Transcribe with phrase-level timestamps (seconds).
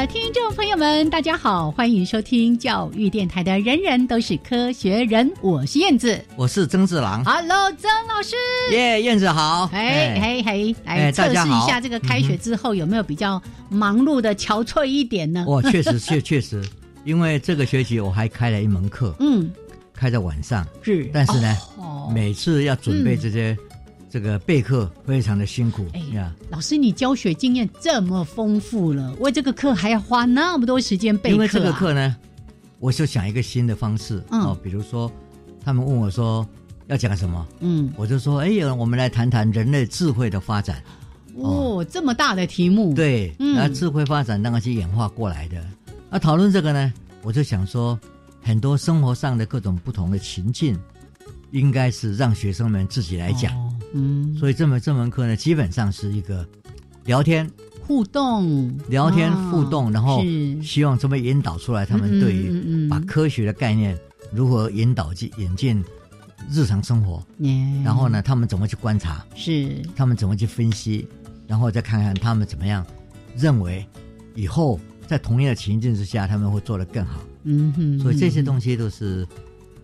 [0.00, 7.22] 的听众朋友们，大家好，欢迎收听教育电台的《人人都是科学人》，我是燕子，我是曾志郎。
[7.24, 8.34] Hello，曾老师。
[8.72, 9.66] 耶，燕子好。
[9.66, 15.44] 嘿，嘿，嘿，来测试一下这个开学之后有没有比较忙碌的、憔悴一点呢？
[15.46, 16.64] 哦，确实，确确实，
[17.04, 19.50] 因为这个学期我还开了一门课，嗯，
[19.94, 21.56] 开在晚上，是，但是呢，
[22.14, 23.56] 每次要准备这些。
[24.12, 31.34] 这个备课非常的辛苦，哎呀，老师，你教学经验这么丰富了，为这个课还要花那么多时间备课？
[31.34, 32.14] 因为这个课呢，
[32.78, 35.10] 我就想一个新的方式哦，比如说，
[35.64, 36.46] 他们问我说
[36.88, 40.84] 要讲什么，嗯，我就说，哎呀，我们来谈谈人类智慧的发展。
[41.36, 45.64] 哦，这么大的题目，对，那智慧发展当然是演化过来的。
[46.10, 47.98] 那讨论这个呢，我就想说，
[48.42, 50.78] 很多生活上的各种不同的情境，
[51.50, 53.50] 应该是让学生们自己来讲。
[53.92, 56.46] 嗯，所以这门这门课呢，基本上是一个
[57.04, 57.50] 聊天。
[57.84, 60.22] 互动、聊天互动，然后
[60.62, 63.98] 希望这么引导出来，他们对于把科学的概念
[64.32, 65.84] 如何引导进引进
[66.48, 67.22] 日常生活，
[67.84, 69.82] 然后呢，他们怎么去观察，是。
[69.96, 71.06] 他们怎么去分析，
[71.48, 72.86] 然后再看看他们怎么样
[73.36, 73.84] 认为
[74.36, 74.78] 以后
[75.08, 77.20] 在同样的情境之下，他们会做得更好。
[77.42, 79.26] 嗯哼，所以这些东西都是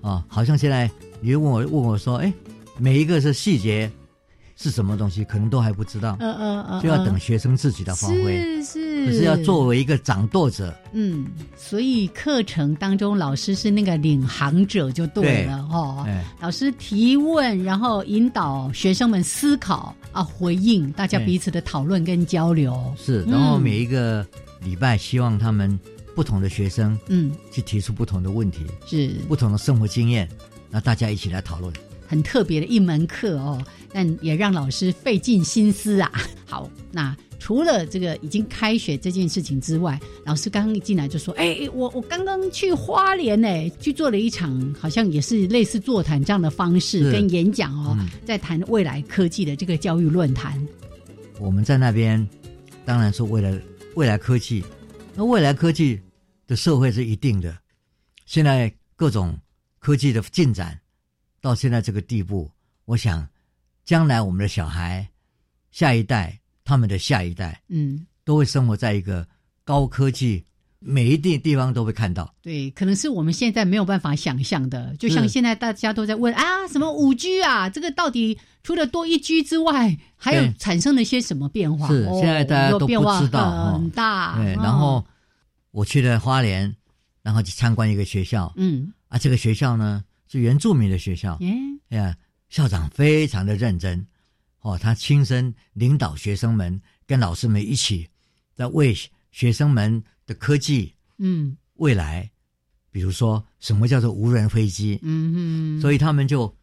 [0.00, 0.88] 啊，好像现在
[1.20, 2.32] 你问我问我说，哎，
[2.78, 3.90] 每一个是细节。
[4.60, 11.24] 是什么东西，可能都还不知道，嗯嗯嗯，就要等学生自己的发挥，是是，可是要作为一个掌舵者，嗯，
[11.56, 16.04] 所以课程当中老师是那个领航者就对了哦，
[16.40, 24.26] 老师提问，然后引导学生们思考啊，回应大家彼此的讨论跟交流，是，然后每一个
[24.60, 25.78] 礼拜希望他们
[26.16, 29.08] 不同的学生，嗯，去提出不同的问题，是。
[29.28, 30.28] 不同的生活经验，
[30.68, 31.72] 那大家一起来讨论，
[32.08, 33.64] 很特别的一门课哦。
[33.92, 36.12] 但也让老师费尽心思啊！
[36.44, 43.48] 好，那除了这个已经开学这件事情之外，老师刚刚一进来就说：“哎，我我刚刚去花莲呢，
[43.80, 47.96] 去做了一场好像也是类似座谈这样的方式跟演讲哦，
[48.26, 50.66] 在谈未来科技的这个教育论坛。
[51.38, 52.28] 我们在那边
[52.84, 53.58] 当然是为了
[53.94, 54.62] 未来科技，
[55.14, 55.98] 那未来科技
[56.46, 57.56] 的社会是一定的。
[58.26, 59.34] 现在各种
[59.78, 60.78] 科技的进展
[61.48, 62.50] 到现在这个地步，
[62.84, 63.26] 我想。
[63.88, 65.08] 将来我们的小孩、
[65.70, 69.26] 下一代、他们的下一代，嗯，都会生活在一个
[69.64, 70.44] 高科技，
[70.78, 72.34] 每一地地方都会看到。
[72.42, 74.94] 对，可能是我们现在没有办法想象的。
[74.98, 81.88] 就像现在大家都在问啊，什么五 G 啊，这个到底除了多一 G 之外，还有产生了些什么变化？
[81.88, 84.36] 是，现在大家都不知道，很大。
[84.36, 85.02] 对，然后
[85.70, 86.76] 我去了花莲，
[87.22, 91.38] 然后去参观一个学校，嗯，啊，这个学校呢是原住民的学校，
[91.88, 92.16] 哎呀。
[92.50, 94.06] 校长非常的认真，
[94.60, 98.08] 哦，他亲身领导学生们跟老师们一起，
[98.54, 98.96] 在为
[99.30, 102.30] 学生们的科技，嗯，未来，
[102.90, 106.56] 比如说什么叫做无人飞机，嗯嗯，所以他们就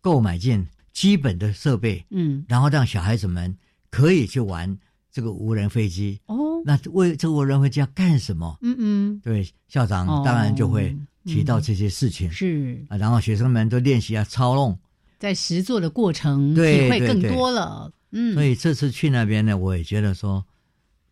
[0.00, 3.54] 购买进基本的设备，嗯，然后让小孩子们
[3.90, 4.78] 可以去玩
[5.12, 6.18] 这个无人飞机。
[6.24, 8.56] 哦，那为这个无人飞机要干什么？
[8.62, 10.96] 嗯嗯，对，校长当然就会
[11.28, 14.78] 提到这些事情，是啊，然后学生们都练习啊操弄。
[15.18, 17.92] 在实做的过程，体会更多了。
[18.10, 20.44] 嗯，所以这次去那边呢，我也觉得说，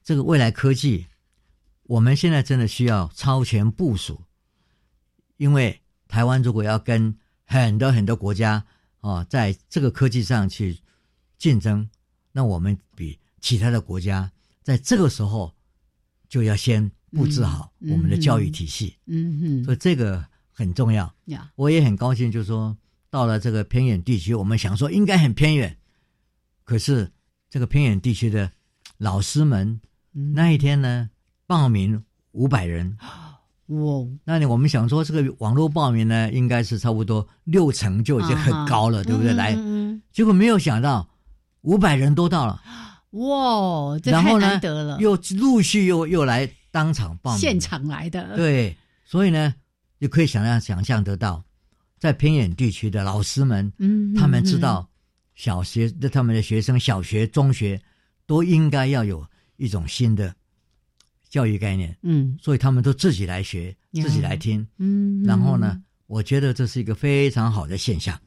[0.02, 1.06] 这个未来科技，
[1.82, 4.20] 我们现在真的需要超前部署。
[5.36, 5.78] 因为
[6.08, 7.14] 台湾如果要跟
[7.44, 8.64] 很多很多国家
[9.00, 10.78] 哦，在这个科技上去
[11.36, 11.86] 竞争，
[12.32, 14.30] 那我们比其他的国家
[14.62, 15.52] 在这个时候
[16.28, 18.96] 就要先布置好我们的教育体系。
[19.06, 21.12] 嗯哼，所以这个很重要。
[21.26, 22.76] 呀，我也很高兴，就是说。
[23.08, 25.78] 到了这个偏远地区，我们想说应该很偏远，
[26.64, 27.10] 可是
[27.48, 28.50] 这个偏远地区的
[28.98, 29.80] 老师们
[30.34, 31.08] 那一天呢，
[31.46, 32.98] 报名五百人，
[33.68, 39.32] 哇，那你我们想说这个网络报名呢，应该是差不多六成就已经很高了，对不对？
[39.32, 39.56] 来，
[40.12, 41.08] 结果没有想到
[41.62, 42.60] 五百人都到了，
[43.12, 44.98] 哇，这太难得了。
[45.00, 48.36] 又陆续又又来当场报名，现场来的。
[48.36, 48.76] 对，
[49.06, 49.54] 所以呢，
[49.98, 51.42] 就可以想象想象得到，
[51.98, 54.86] 在偏远地区的老师们，嗯，他们知道
[55.34, 57.80] 小学的他们的学生，小学、中学
[58.26, 59.26] 都应该要有
[59.56, 60.34] 一种新的。
[61.28, 68.18] 教育概念，嗯，所以他们都自己来学，自己来听，嗯，然后呢，我觉得这是一个非常好的现象，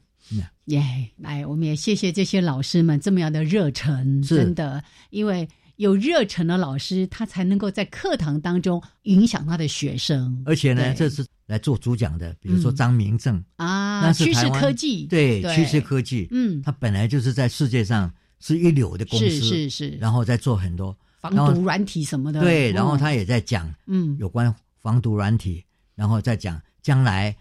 [0.66, 0.82] 耶，
[1.16, 5.48] 来，我们也谢谢这些老师们这么样的热忱，真的，因为
[5.80, 13.42] 有热忱的老师，他才能够在课堂当中影响他的学生，而且呢，这是来做主讲的，比如说张明正。
[13.56, 20.94] 啊，那是趋势科技，对，趋势科技，嗯，他本来就是在世界上是一流的公司，是是是，然后再做很多。
[21.18, 27.34] 防毒软体什么的，对，然后他也在讲，嗯，有关防毒软体，然后再讲将来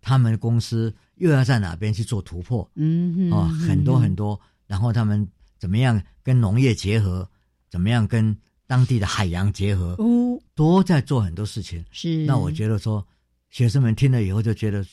[0.00, 5.28] 他们公司又要在哪边去做突破，嗯，哦，很多很多，然后他们
[5.58, 7.28] 怎么样跟农业结合，
[7.72, 8.36] 怎么样跟
[8.66, 11.82] 当地的海洋结合，哦，都在做很多事情。
[11.90, 13.02] 是，那我觉得说，
[13.48, 14.84] 学生们听了以后就觉得，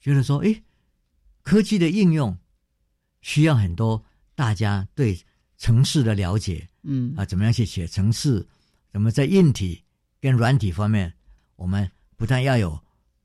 [0.00, 0.62] 觉得说，哎，
[1.44, 2.36] 科技的应用
[3.20, 4.04] 需要很多
[4.34, 5.16] 大家对
[5.58, 6.68] 城市的了解。
[6.82, 8.44] 嗯啊，怎么样去写城市？
[8.92, 9.80] 怎么在硬体
[10.20, 11.12] 跟软体方面，
[11.54, 12.76] 我们不但要有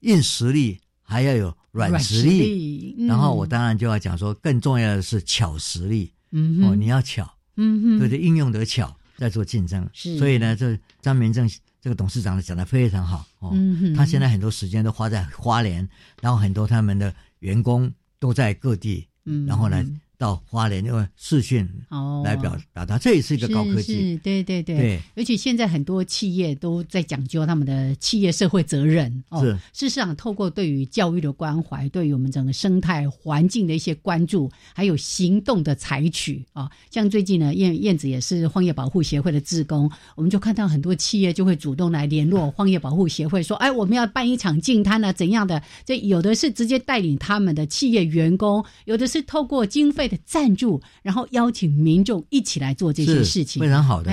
[0.01, 2.95] 硬实力，还要有软实力。
[3.07, 6.13] 然后我当然就要讲说，更重要的是巧实力。
[6.29, 9.88] 嗯哦，你要巧，嗯哼，对对，应用得巧，在做竞争。
[9.94, 11.48] 是，所以呢，这张明正
[11.80, 13.51] 这个董事长讲的非常好哦。
[13.54, 15.88] 嗯，他现在很多时间都花在花莲，
[16.21, 19.86] 然后很多他们的员工都在各地，嗯，然后呢。
[20.19, 25.00] 到花莲因为视讯哦来表表达，这也是一个高科技，对对对对。
[25.16, 29.42] 而且现在很多企业都在讲究他们的企业社会责任哦。
[29.42, 45.63] 是，事实上透过对于教育的关怀，对于我们整个生态环境的一些关注，还有行动的采取啊，像最近呢，燕燕子也是荒野保护协会的志工，我们就看到很多企业就会主动来联络 荒野保护协会，说，哎，我们要办一场净滩啊，怎样的？
[45.86, 50.08] 这有的是直接带领他们的企业员工，有的是透过经费。
[50.09, 54.11] 的赞助，然后邀请民众一起来做这些事情，非常好的。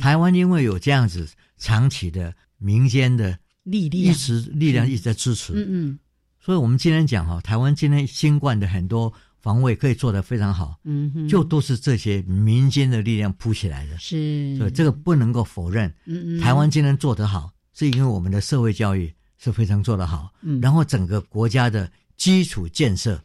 [0.00, 1.28] 台湾因为有这样子
[1.58, 5.98] 长期的民间的力量，一直力量一直在支持，嗯嗯，
[6.40, 15.88] 所以我们今天讲哈，台湾今天新冠的很多防卫可以做得非常好，嗯哼，就都是这些民间的力量铺起来的，是，所以这个不能够否认。
[16.06, 23.20] 嗯嗯，台湾今天做得好，是因为我们的社会教育是非常做得好，嗯，然后整个国家的基础建设，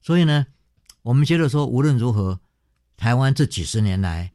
[0.00, 0.46] 所以呢。
[1.06, 2.36] 我们觉得说，无论如何，
[2.96, 4.32] 台湾这几十年来，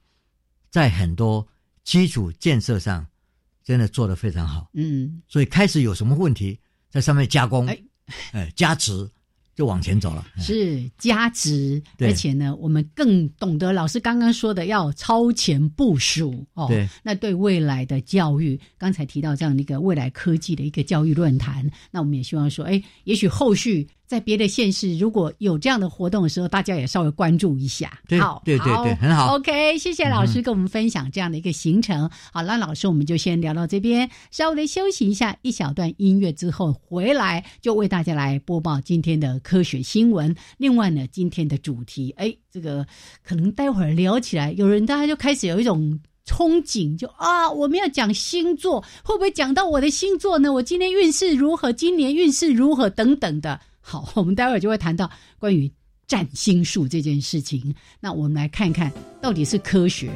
[0.69, 1.45] 在很多
[1.83, 3.05] 基础建设上，
[3.61, 4.69] 真的做得非常好。
[4.73, 6.57] 嗯，所以开始有什么问题，
[6.89, 7.67] 在上面加工，
[8.31, 9.09] 哎，加值。
[9.53, 16.67] 就往前走了，是加值，而且呢，我们更懂得老师刚刚说的要超前部署哦。
[16.69, 27.97] 对，那对未来的教育，刚才提到这样的一个未来科技的一个教育论坛，那我们也希望说，哎，也许后续在别的县市如果有这样的活动的时候，大家也稍微关注一下。
[28.19, 29.37] 好，对对对，很好。
[29.37, 32.09] OK，谢谢老师跟我们分享这样的一个行程。
[32.33, 39.39] 好，那老师我们就先聊到这边，稍微的休息一下，一小段音乐之后回来就为大家来播报今天的。
[39.39, 40.35] 科学新闻。
[40.57, 42.85] 另外呢，今天的主题，哎，这个
[43.23, 50.51] 可能待会儿聊起来，有人大家就开始有一种憧憬，就啊，我们要讲星座，会不会讲到我的星座呢？
[50.51, 51.71] 我今天运势如何？
[51.71, 52.89] 今年运势如何？
[52.89, 53.61] 等等的。
[53.81, 55.69] 好，我们待会儿就会谈到关于
[56.07, 57.75] 占星术这件事情。
[57.99, 60.11] 那我们来看看到底是科学。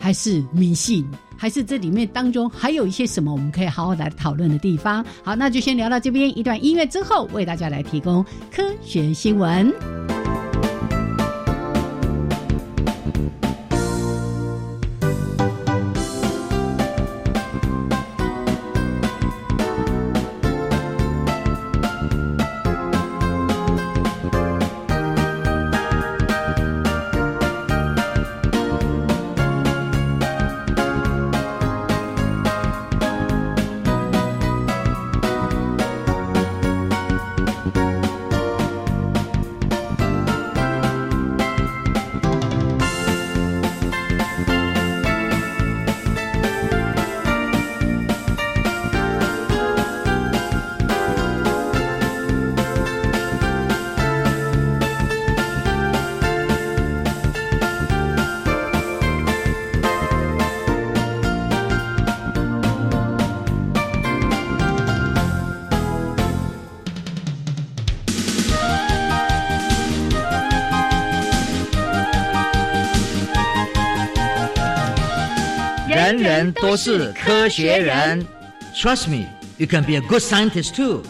[0.00, 1.04] 还是迷信，
[1.36, 5.04] 还是这里面当中还有一些什么我们可以好好来讨论的地方？
[5.24, 10.17] 好，那就先聊到这边一段音乐之后，为大家来提供科学新闻。
[76.38, 78.24] 人人都是科学人。
[78.72, 79.26] Trust me,
[79.56, 81.02] you can be a good scientist too.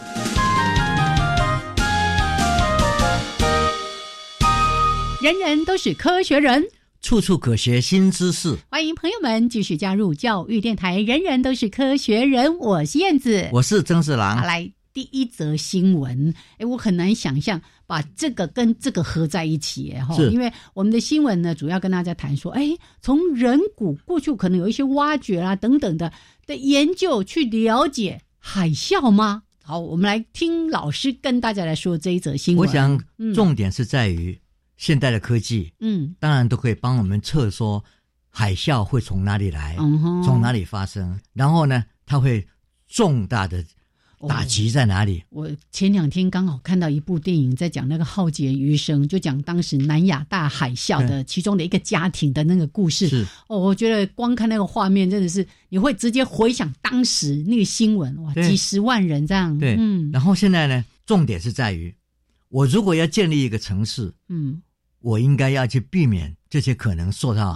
[5.21, 6.65] 人人都是科学人，
[7.03, 8.57] 处处可学新知识。
[8.71, 10.99] 欢迎朋友们继续加入教育电台。
[10.99, 14.41] 人人都是科学人，我是燕子，我是曾四郎。
[14.41, 26.13] 来，第一则新闻，哎，我很难想象把这个跟这个合在一起，哈，因为我们的新闻呢，主要跟大家谈说，哎，从人骨过去可能有一些挖掘啊等等的
[26.45, 29.41] 的研究，去了解海啸吗？
[29.63, 32.67] 好，我们来听老师跟大家来说这一则新闻。
[32.67, 33.03] 我想
[33.33, 34.39] 重点是在于。
[34.77, 37.83] 现代的科技，嗯，当然都可以帮我们测说
[38.29, 39.75] 海啸会从哪里来，
[40.23, 42.47] 从哪里发生，然后呢，它会
[42.87, 43.61] 重大的
[44.27, 45.23] 打击在哪里？
[45.29, 53.07] 我前两天刚好看到一部电影，在讲那个浩劫余生，就讲当时南亚大海啸的其中的一个家庭的那个故事。
[53.07, 59.57] 是哦，我觉得光看那个画面，真的是你会直接回想当时那个新闻，哇，几十万人这样。
[59.57, 60.09] 对，嗯。
[60.11, 61.93] 然后现在呢，重点是在于，
[62.49, 64.61] 我如果要建立一个城市，嗯。
[65.01, 67.53] 我应该要去避免这些可能受到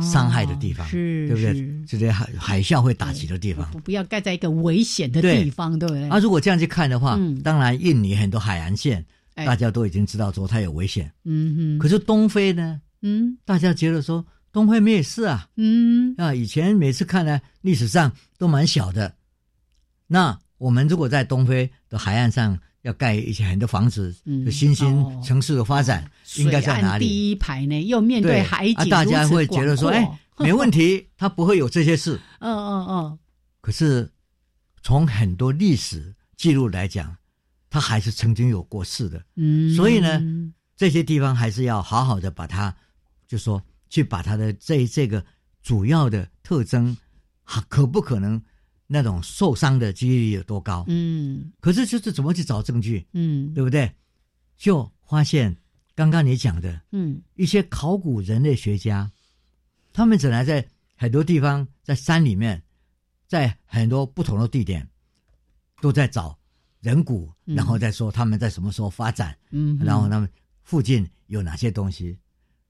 [0.00, 1.84] 伤害的地方，对不对？
[1.86, 6.08] 这些海海啸会打击的地方，不要盖在一个危险的地方，对不对？
[6.08, 11.12] 啊，如果这样去看的话，当然印尼很多海岸线，大家都已经知道说它有危险。
[11.24, 11.78] 嗯哼。
[11.78, 12.80] 可是东非呢？
[13.02, 15.48] 嗯，大家觉得说东非没有事啊。
[15.56, 19.14] 嗯啊，以前每次看呢，历史上都蛮小的。
[20.06, 24.14] 那我们如果在东非的海岸上，要盖一些很多房子，
[24.48, 27.04] 新兴城市的发展应该在哪里？
[27.04, 33.18] 第一排呢，又面对海景，大家会觉得说：“哎，没问题， 他不会有这些事。”嗯嗯嗯。
[33.60, 34.08] 可是
[34.82, 37.16] 从很多历史记录来讲，
[37.68, 39.20] 他还是曾经有过事的。
[39.34, 39.74] 嗯。
[39.74, 40.22] 所以呢，
[40.76, 42.72] 这些地方还是要好好的把它，
[43.26, 45.24] 就说去把它的这这个
[45.60, 46.96] 主要的特征，
[47.68, 48.40] 可不可能？
[48.86, 50.84] 那种受伤的几率有多高？
[50.88, 53.06] 嗯，可是就是怎么去找证据？
[53.12, 53.92] 嗯，对不对？
[54.56, 55.56] 就发现
[55.94, 59.10] 刚刚你讲的，嗯，一些考古人类学家，
[59.92, 62.62] 他们本来在很多地方，在山里面，
[63.26, 64.88] 在很多不同的地点，
[65.80, 66.38] 都在找
[66.80, 70.30] 人骨，然后再说他们在什么时候发展，嗯，然后他们
[70.62, 72.16] 附近有哪些东西，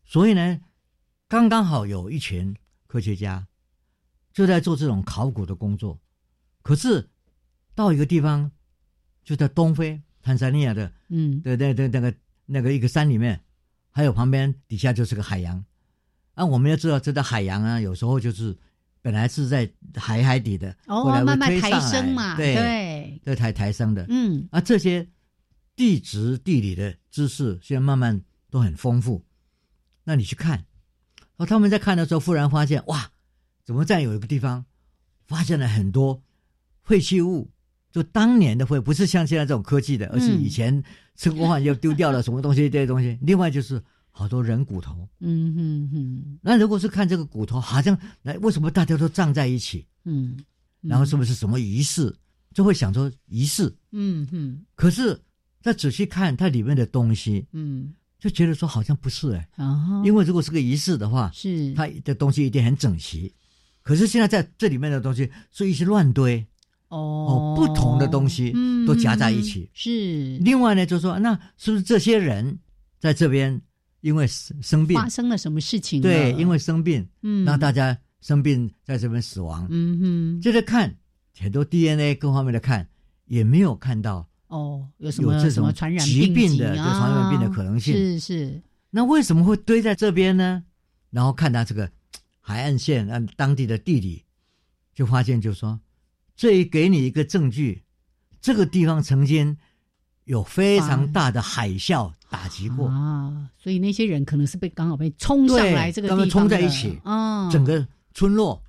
[0.04, 0.58] 所以呢，
[1.28, 2.56] 刚刚好有一群
[2.86, 3.46] 科学家
[4.32, 5.98] 就在做这种考古的工作。
[6.66, 7.08] 可是，
[7.76, 8.50] 到一个地方，
[9.22, 12.12] 就在东非，坦桑尼亚的，嗯，对对对，那个
[12.44, 13.40] 那个一个山里面，
[13.92, 15.64] 还有旁边底下就是个海洋。
[16.34, 18.58] 啊，我们要知道，这个海洋啊，有时候就是
[19.00, 25.06] 本来是在海海底的，哦，慢慢抬升嘛，对，对，抬抬升的，嗯，啊，这些
[25.76, 28.20] 地质地理的知识现在慢慢
[28.50, 29.24] 都很丰富。
[30.02, 30.66] 那你去看，
[31.36, 33.12] 哦，他们在看的时候，忽然发现，哇，
[33.64, 34.66] 怎么在有一个地方
[35.28, 36.24] 发现了很多。
[36.86, 37.50] 废弃物，
[37.90, 40.82] 就当年的废，不是像现在这种科技的，而是以前
[41.16, 43.18] 吃过饭就丢掉了什么东西这些东西。
[43.20, 46.38] 另外就是好多人骨头，嗯哼哼。
[46.40, 49.84] 那如果是看这个骨头，好像那为什么大家都葬在一起？
[50.04, 50.38] 嗯，
[50.80, 52.14] 然后是不是什么仪式？
[52.54, 54.64] 就会想说仪式，嗯哼。
[54.76, 55.20] 可是
[55.60, 59.48] 再仔细看它里面的东西，嗯，就觉得说好像不是哎，
[60.04, 63.34] 因为如果是个仪式的话，是它的东西一定很整齐。
[63.82, 66.46] 可是现在在这里面的东西是一些乱堆。
[66.88, 68.54] 哦，不同的东西
[68.86, 69.68] 都夹在一起。
[69.72, 70.36] 是。
[70.38, 72.58] 另外呢，就说那是不是这些人
[73.00, 73.60] 在这边
[74.02, 76.00] 因为生生病发生了什么事情？
[76.00, 79.66] 对，因为生病，嗯，让大家生病在这边死亡。
[79.70, 80.40] 嗯哼。
[80.40, 80.94] 接着看
[81.38, 82.88] 很多 DNA 各方面的看，
[83.24, 87.94] 也没有看到哦，有什么什么传染疾病的、传染病的可能性？
[87.94, 88.62] 是是。
[88.90, 90.62] 那为什么会堆在这边呢？
[91.10, 91.90] 然后看他这个
[92.40, 94.22] 海岸线，按当地的地理，
[94.94, 95.80] 就发现就说。
[96.36, 97.82] 这给你一个证据，
[98.42, 99.56] 这个地方曾经
[100.24, 108.62] 有非常大的海啸打击过啊，所以那些人可能是被刚好被冲上来这个地方冲在一起啊，整个村落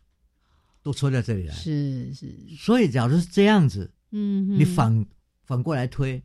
[0.82, 2.34] 都冲到这里来，是是。
[2.58, 5.06] 所以假如是这样子，嗯，你反
[5.44, 6.24] 反过来推，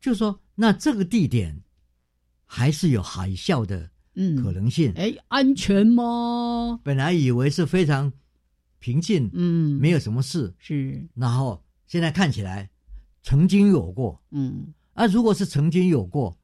[0.00, 1.62] 就说那这个地点
[2.44, 3.88] 还是有海啸的
[4.42, 6.80] 可能性，哎，安全吗？
[6.82, 8.12] 本来以为是非常。
[8.80, 11.06] 平静，嗯，没有什么事，是。
[11.14, 12.68] 然后现在看起来，
[13.22, 14.74] 曾经有过，嗯。
[14.94, 16.36] 啊，如果是曾经有过，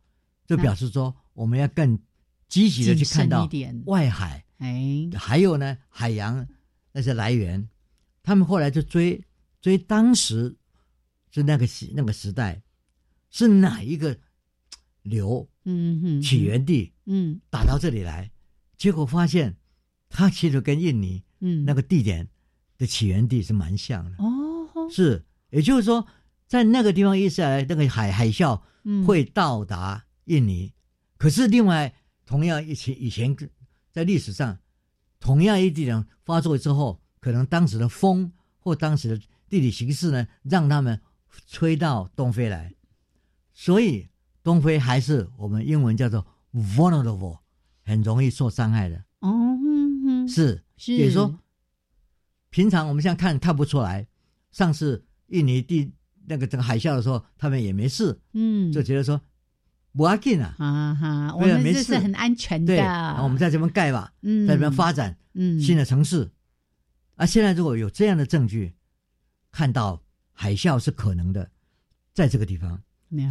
[0.46, 1.98] 就表示说我们要更
[2.48, 3.48] 积极的去看到
[3.86, 6.46] 外海，哎，还有呢，海洋
[6.92, 7.68] 那些来源，
[8.22, 9.22] 他们后来就追
[9.60, 10.56] 追当时
[11.30, 12.62] 是那个时那个时代
[13.30, 14.16] 是哪一个
[15.02, 18.30] 流，嗯哼，起源地，嗯，打到这里来，
[18.78, 19.56] 结果发现
[20.08, 21.25] 它其实跟印尼。
[21.40, 22.28] 嗯，那个地点
[22.78, 24.88] 的起源地是蛮像的哦。
[24.90, 26.06] 是，也就是说，
[26.46, 28.60] 在那个地方一下来，那个海海啸
[29.04, 30.72] 会到达印尼。
[31.16, 33.36] 可是另外，同样以前以前
[33.90, 34.58] 在历史上，
[35.18, 41.00] 同样一地点发作之后，可能当时的风或当时的地理形势呢，让他们
[41.46, 42.74] 吹到东非来，
[43.54, 44.08] 所以
[44.42, 47.38] 东非还是我们英文叫做 vulnerable，
[47.84, 49.04] 很容易受伤害的。
[49.20, 49.58] 哦，
[50.28, 51.38] 是，也说，
[52.50, 54.06] 平常我们现在看看不出来，
[54.50, 55.92] 上次印尼地
[56.26, 59.20] 那个这个海啸的时候，他们也没事，嗯，就觉得说。
[59.92, 60.54] 不要紧啊！
[60.58, 62.66] 啊哈，我们这是很安全的。
[62.66, 64.12] 对，然后我们在这边盖吧，
[64.46, 65.16] 在这边发展
[65.58, 66.30] 新的城市。
[67.14, 68.74] 啊，现在如果有这样的证据，
[69.50, 69.98] 看到
[70.32, 71.50] 海啸是可能的，
[72.12, 72.78] 在这个地方，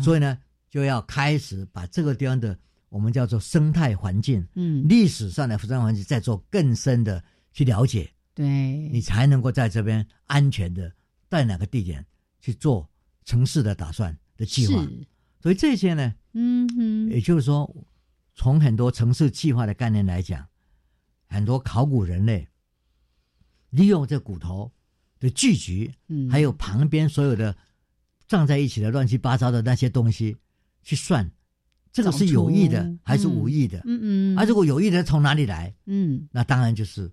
[0.03, 2.57] 所以呢，就要开始把这个地方的
[2.89, 7.23] 我们叫做生态环境，嗯，历史上的生态环境在做更深的
[7.55, 8.45] 去了解，对，
[8.89, 10.91] 你才能够在这边安全的
[11.29, 12.05] 在哪个地点
[12.41, 12.87] 去做
[13.23, 14.85] 城市的打算的计划。
[15.41, 16.13] 所以这些呢。
[16.37, 17.73] 嗯哼，也就是说，
[18.33, 20.45] 从很多城市计划的概念来讲，
[21.27, 22.45] 很多考古人类
[23.69, 24.69] 利用这骨头
[25.17, 27.55] 的聚集，嗯，还有旁边所有的
[28.27, 30.35] 葬在一起的乱七八糟的那些东西
[30.83, 31.31] 去算，
[31.93, 33.79] 这个是有意的还是无意的？
[33.85, 35.73] 嗯嗯，啊，如果有意的从哪里来？
[35.85, 37.09] 嗯，那当然就是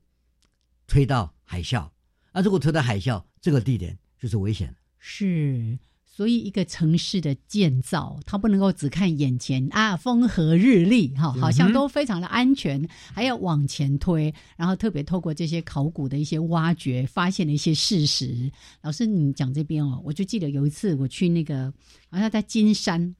[0.93, 1.89] 推到海啸，
[2.33, 5.79] 啊，如果推到海啸，这个地点就是危险是。
[6.05, 14.35] 所以，一个城市的建造，它不能够只看眼前啊，风和日丽哈，好像都非常的安全，还要往前推。
[14.55, 18.53] 然后，特别透过这些考古的一些挖掘，发现了一些事实。
[18.83, 21.73] 老师，你讲这边哦，我就记得有一次我去那个，
[22.11, 23.17] 好像在金山，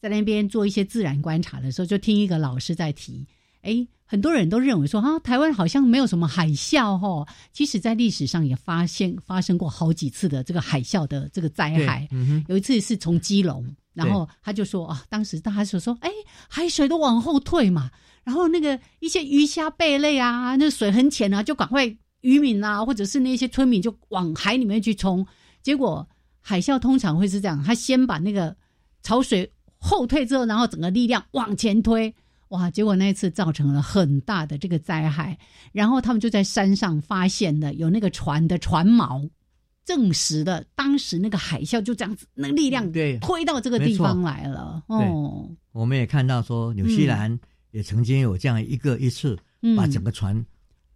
[0.00, 3.28] 在那边做一些自然观察的时候，就听一个老师在提，
[3.60, 3.86] 哎。
[4.12, 7.26] 很多人都认为说啊，台湾好像没有什么海啸哈。
[7.50, 12.06] 其实，在历史上也发现发生过好几次的这个海啸的这个灾害。
[12.46, 16.10] 有一次是从基隆，然后他就说啊，当时大家说说，哎，
[16.46, 17.90] 海水都往后退嘛，
[18.22, 21.86] 然后那个一些鱼虾贝类啊，那水很浅啊，就赶快
[22.20, 25.26] 渔民啊，或者是那些村民就往海里面去冲。
[25.62, 26.06] 结果
[26.38, 28.54] 海啸通常会是这样，他先把那个
[29.02, 32.14] 潮水后退之后，然后整个力量往前推。
[32.52, 32.70] 哇！
[32.70, 35.36] 结果那一次造成了很大的这个灾害，
[35.72, 39.28] 然后他们就在山上发现了有那个船的船锚，
[39.84, 44.82] 证实了当时那个海啸就这样子，那个力量对推到这个地方来了。
[44.88, 47.38] 哦，我们也看到说，纽西兰
[47.70, 49.38] 也曾经有这样一个一次，
[49.76, 50.44] 把整个船。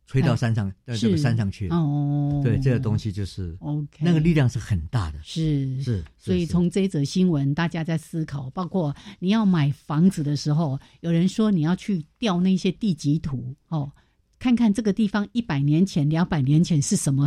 [0.07, 2.41] 吹到山上，到这个山上去哦。
[2.45, 5.19] 对，这个东西就是，OK，那个力量是很大的。
[5.23, 13.91] 是是，所以从这则新闻，大家在思考，包括你要买房子的时候，有人说你要去调那些地籍图哦，
[14.39, 17.27] 看看这个地方一百年前、两百年前是什么，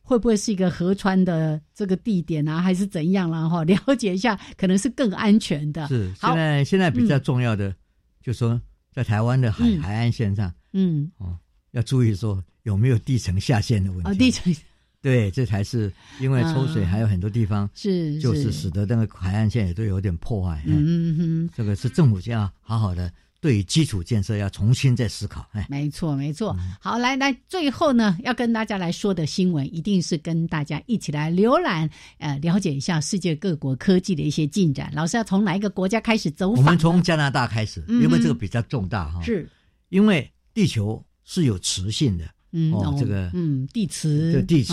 [0.00, 3.46] 会不会是一个河川的这个地点啊，还是怎样啦？
[3.46, 5.86] 哈， 了解一下，可能是更安全的。
[5.88, 7.76] 是，现在现在比较重要的，
[8.22, 8.58] 就说
[8.90, 11.36] 在台湾的海海岸线上，嗯哦。
[11.76, 14.10] 要注意说有没有地层下陷的问题。
[14.10, 14.56] 哦，地层，
[15.02, 20.62] 对，这才是因为抽水还有很多地方是，就是使得那个海岸线也都有点破坏。
[20.66, 23.12] 嗯哼，这个是政府要好好的
[23.42, 25.46] 对于基础建设要重新再思考。
[25.52, 26.56] 哎，没错没错。
[26.80, 31.86] 好，来来，最后呢，要跟大家来说的新闻，一定是跟大家一起来浏览
[32.16, 34.90] 呃，了解一下世界各国科技的一些进展。
[34.94, 36.48] 老师要从哪一个国家开始走？
[36.52, 39.22] 我们从加拿大开始，因为这个比较重大哈。
[39.22, 39.46] 是，
[39.90, 41.04] 因为地球。
[41.28, 42.24] 是有磁性的，
[42.72, 44.72] 哦，这个，嗯，地磁，这地磁，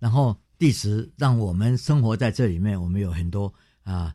[0.00, 3.54] 然后地磁让我们生活在这里面，我们有很多
[3.84, 4.12] 啊，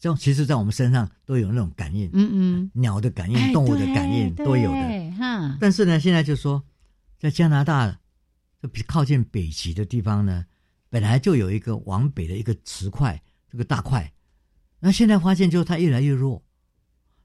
[0.00, 5.56] 这其实，在我们身上都有那种感应，嗯嗯，鸟的感应，动物的感应都有的，哈。
[5.60, 6.64] 但是呢，现在就说，
[7.16, 8.00] 在加拿大，
[8.60, 10.44] 就比靠近北极的地方呢，
[10.88, 14.12] 本来就有一个往北的一个磁块，这个大块，
[14.80, 16.42] 那现在发现就它越来越弱，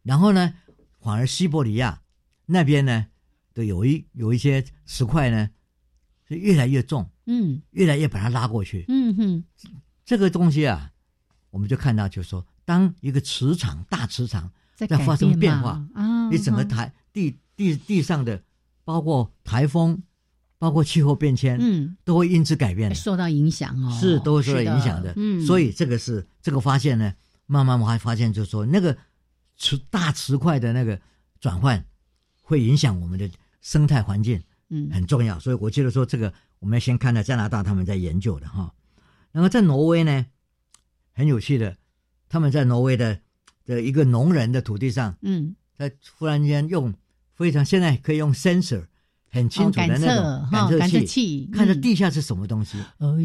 [0.04, 0.54] 然后呢，
[1.02, 2.04] 反而西伯利亚
[2.46, 3.08] 那边呢。
[3.56, 5.50] 的有一有一些石块呢，
[6.28, 9.44] 是越来越重，嗯，越来越把它拉过去，嗯哼，
[10.04, 10.92] 这个东西啊，
[11.50, 18.44] 我们就看到，就是说，当一个磁场大磁场在发生变化啊，你整个台地地地上的，
[18.84, 20.04] 包括台风，
[20.60, 27.14] 包括气候变迁，嗯，都会因此改变，受到影响哦，是都会受到影响的，嗯，所以这个是这个发现呢，
[27.46, 28.98] 慢慢我还发现，就是说那个
[29.56, 31.00] 磁大磁块的那个
[31.40, 31.86] 转换，
[32.42, 33.32] 会影响我们的。
[33.66, 38.72] 生态环境，嗯，很重要，所以我觉得说这个，我们要先看到加拿大他们在研究的哈，
[39.32, 40.24] 然后在挪威呢，
[41.14, 41.76] 很有趣的，
[42.30, 43.20] 他们在挪威的
[43.66, 46.94] 的一个农人的土地上，嗯，在忽然间用
[47.34, 48.86] 非常现在可以用 sensor
[49.32, 50.16] 很清楚的那
[50.70, 52.78] 种感测器，看着地下是什么东西。
[53.00, 53.18] 哦，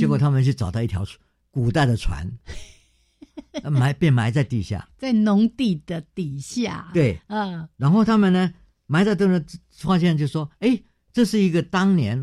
[0.00, 1.06] 结果他们去找到一条
[1.52, 2.28] 古代的船，
[3.70, 6.90] 埋被埋在地下，在农地的底下。
[6.92, 8.52] 对，嗯，然后他们呢
[8.86, 12.18] 埋在这呢，发现就说，哎，这是一个当年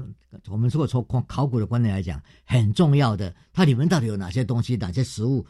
[0.48, 5.46] 我们如果从考古的观点来讲，很重要的，它里面到底有哪些东西，哪些食物，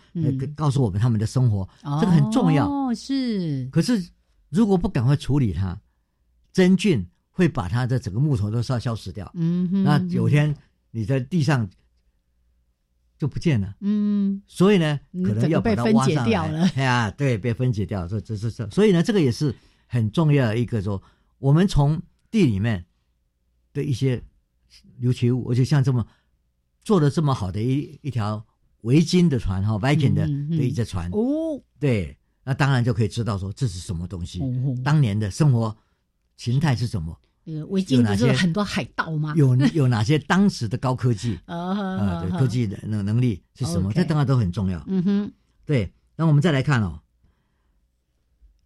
[0.55, 1.67] 告诉我们他们的生活，
[2.01, 2.69] 这个很重要。
[2.69, 3.67] 哦，是。
[3.71, 4.09] 可是
[4.49, 5.79] 如果不赶快处理它，
[6.51, 7.05] 真菌。
[7.35, 9.27] 会把它的整个木头都烧消失掉。
[9.33, 10.55] 嗯哼，那有天
[10.91, 11.67] 你在地上
[13.17, 13.73] 就不见了。
[13.79, 16.69] 嗯，所以呢，可能要把它挖上来。
[16.75, 18.07] 哎呀，对，被分解掉。
[18.07, 19.51] 这这是这，所以呢，这个也是
[19.93, 21.01] 很重要的一个说，
[21.37, 22.01] 我们从
[22.31, 22.85] 地里面
[23.73, 24.23] 的一些
[24.97, 26.07] 流取物，而且像这么
[26.83, 28.45] 做的这么好的一一条
[28.81, 30.25] 维京的船哈，Viking 的
[30.57, 34.41] 的一只船哦，对，那当然就可以知道说这是什么东西，
[34.83, 35.75] 当年的生活。
[36.35, 37.15] 形态是什么？
[37.45, 39.35] 呃，围巾不是很多海盗吗？
[39.37, 42.21] 有有哪些当时的高科技 啊？
[42.21, 43.93] 对，科技的能能力是什么？
[43.93, 44.83] 这当然都很重要。
[44.87, 45.31] 嗯哼，
[45.63, 45.93] 对。
[46.15, 47.01] 那我们再来看哦，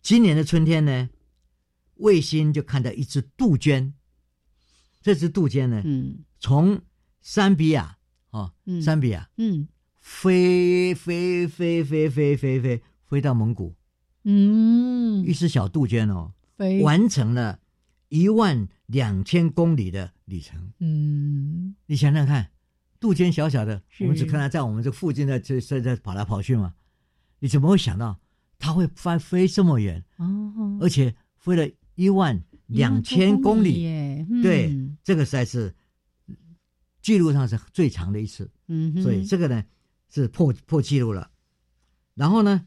[0.02, 1.10] 今年的春天呢，
[2.00, 3.94] 卫星就看到一只杜鹃。
[5.02, 6.82] 这只杜鹃呢，嗯，从
[7.22, 7.98] 山比亚
[8.32, 9.68] 哦，山比亚，嗯，
[10.02, 13.76] 飞飞飞飞飞飞飞飞到蒙古，
[14.24, 16.34] 嗯，一只小杜鹃哦。
[16.82, 17.60] 完成了
[18.10, 20.74] 一万两千公里的里程。
[20.80, 22.52] 嗯，你想想看，
[23.00, 26.74] 杜鹃小小的，我们只看它在我们这附近的这在在跑来跑去嘛。
[27.40, 28.20] 你怎么会想到
[28.58, 30.04] 它会飞飞这么远？
[30.18, 33.84] 哦，而且飞了一万两千公里。
[34.42, 35.76] 对，这个实在是
[37.02, 38.50] 记录上是最长的一次。
[38.70, 39.66] 嗯，所以这个呢
[40.10, 41.30] 是破破记录了。
[42.16, 42.66] 然后呢，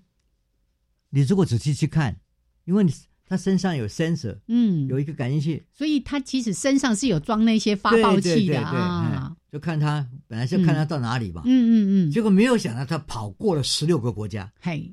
[1.09, 2.21] 你如果仔细去看，
[2.67, 2.93] 因为你。
[3.31, 9.37] 他身上有 sensor，嗯，有一个感应器，所以他其实身上是有装那些发报器的啊。
[9.53, 14.93] 就看他本来是看他到哪里吧，嗯嗯嗯，结果没有想到他跑过了十六个国家，嘿，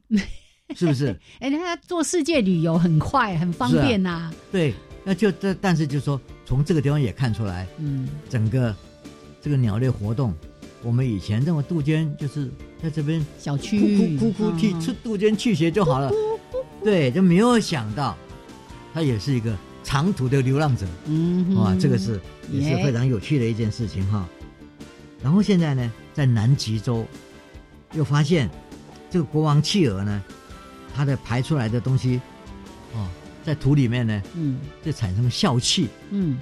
[0.76, 1.18] 是不是？
[1.40, 4.32] 哎，他做世界旅游很快很方便呐。
[4.52, 8.76] 对，那就这，但是就说从这个地方也看出来，嗯，整个
[9.42, 10.34] 这个鸟类活动，
[10.84, 12.50] 我们以前认为杜鹃就是
[12.84, 16.12] 在这边小区哭哭哭啼，吃杜鹃去学就好了，
[16.84, 18.16] 对，就没有想到。
[18.94, 22.20] 他也是一个长途的流浪者，嗯，哇，这个是
[22.52, 24.28] 也是非常有趣的一件事情哈。
[25.22, 27.06] 然后现在呢，在南极洲
[27.94, 28.50] 又发现
[29.12, 30.24] 这个国王企鹅呢，
[30.98, 32.20] 它的排出来的东西，
[32.96, 33.08] 哦，
[33.46, 36.40] 在土里面呢，嗯，就产生笑气，嗯，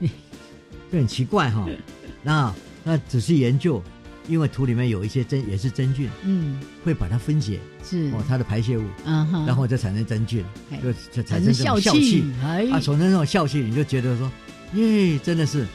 [0.92, 1.66] 就很奇怪哈。
[2.22, 3.82] 那那仔细研究。
[4.28, 8.12] 因为土里面有一些真也是真菌，嗯，会把它分解，是。
[8.12, 10.44] 哦，它的排泄物，嗯哼，然后再产生真菌，
[10.80, 14.30] 就就产生笑气，啊，产生那种笑气，你就觉得说，
[14.74, 15.66] 耶，真的是，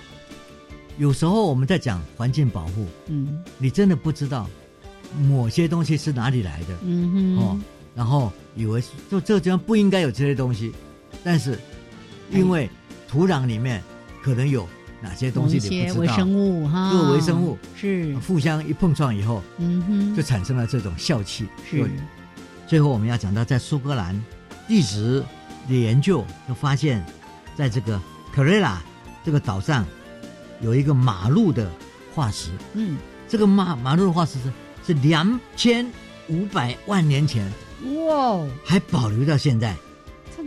[0.97, 4.47] 有时候我们在讲环境保护，嗯，你真的不知道
[5.27, 7.59] 某些东西是哪里来的，嗯哼，哦，
[7.95, 10.71] 然后以为就这个地方不应该有这些东西，
[11.23, 11.57] 但是
[12.29, 12.69] 因为
[13.07, 13.81] 土壤里面
[14.21, 14.67] 可能有。
[15.01, 15.99] 哪些东西你不知道？
[15.99, 21.45] 微生物哈，个微生物是互相一碰撞以后，嗯哼，就产生了这种笑气。
[21.69, 21.87] 是，
[22.65, 24.19] 最后我们要讲到，在苏格兰
[24.67, 25.23] 地质
[25.67, 27.05] 的研究，就发现，
[27.55, 28.01] 在这个
[28.33, 28.81] 克瑞拉
[29.23, 29.85] 这个岛上，
[30.59, 31.69] 有一个马路的
[32.15, 32.49] 化石。
[32.73, 34.51] 嗯，这个马马路的化石是
[34.87, 35.85] 是两千
[36.27, 37.51] 五百万年前，
[38.05, 39.75] 哇，还保留到现在。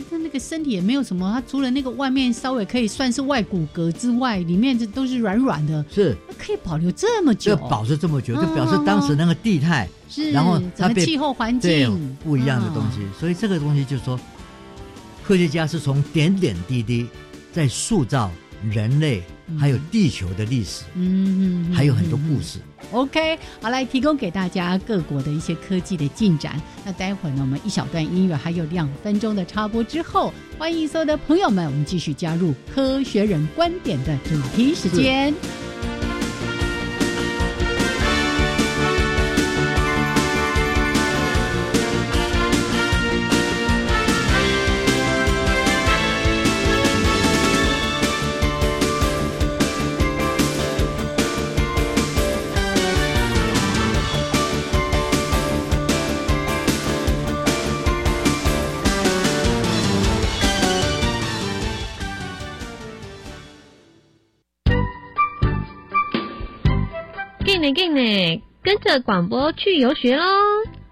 [0.09, 6.15] 他那个身体也没有什么，他除了那个外面稍微可以算是外骨骼之外，里面这都是软软的，是。
[6.37, 12.17] 可以保留这么久，保持这么久，就表示当时那个地态是，然后它气候环境。
[12.23, 14.17] 不一样的东西，所以这个东西就是说，
[15.21, 17.05] 科学家是从点点滴滴
[17.51, 18.31] 在塑造
[18.69, 19.21] 人类
[19.57, 22.59] 还有地球的历史，嗯，还有很多故事。
[22.91, 26.59] OK，好，来提供给大家各国的一些科技的进展。
[26.83, 35.33] 那待会儿呢，我们一小段音乐，还有两分钟的插播之后，欢迎所有的朋友们，我们继续加入科学人观点的主题时间。
[67.73, 70.23] 跟着广播去游学喽！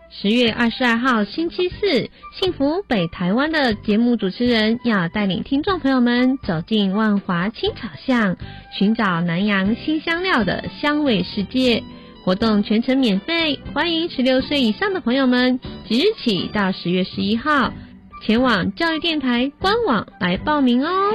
[0.09, 2.09] 十月二十二号星期四，
[2.39, 8.37] 幸福北台湾的节目主持人要带领听众朋友们走进万华青草巷，
[8.77, 11.83] 寻找南洋新香料的香味世界。
[12.23, 17.73] 活动全程免费，欢迎十六岁以上的朋友们即日起到十月十一号
[18.25, 21.13] 前往教育电台官网来报名哦。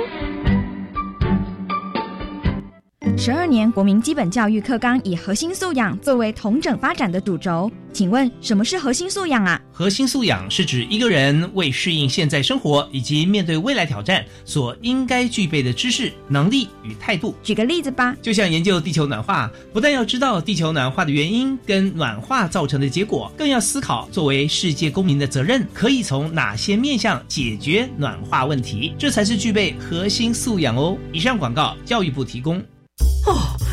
[3.17, 9.61] 十二年国民基本教育课纲以核心素养作为同整发展的主轴，请问什么是核心素养啊？
[9.73, 17.35] 核心素养是指一个人为适应现在生活以及面对未来挑战所应该具备的知识、能力与态度。
[17.43, 30.97] 举个例子吧，就像研究地球暖化，不但要知道地球暖化的原因跟暖化造成的结果，更要思考作为世界公民的责任可以从哪些面向解决暖化问题，这才是具备核心素养哦。
[31.13, 32.63] 以上广告，教育部提供。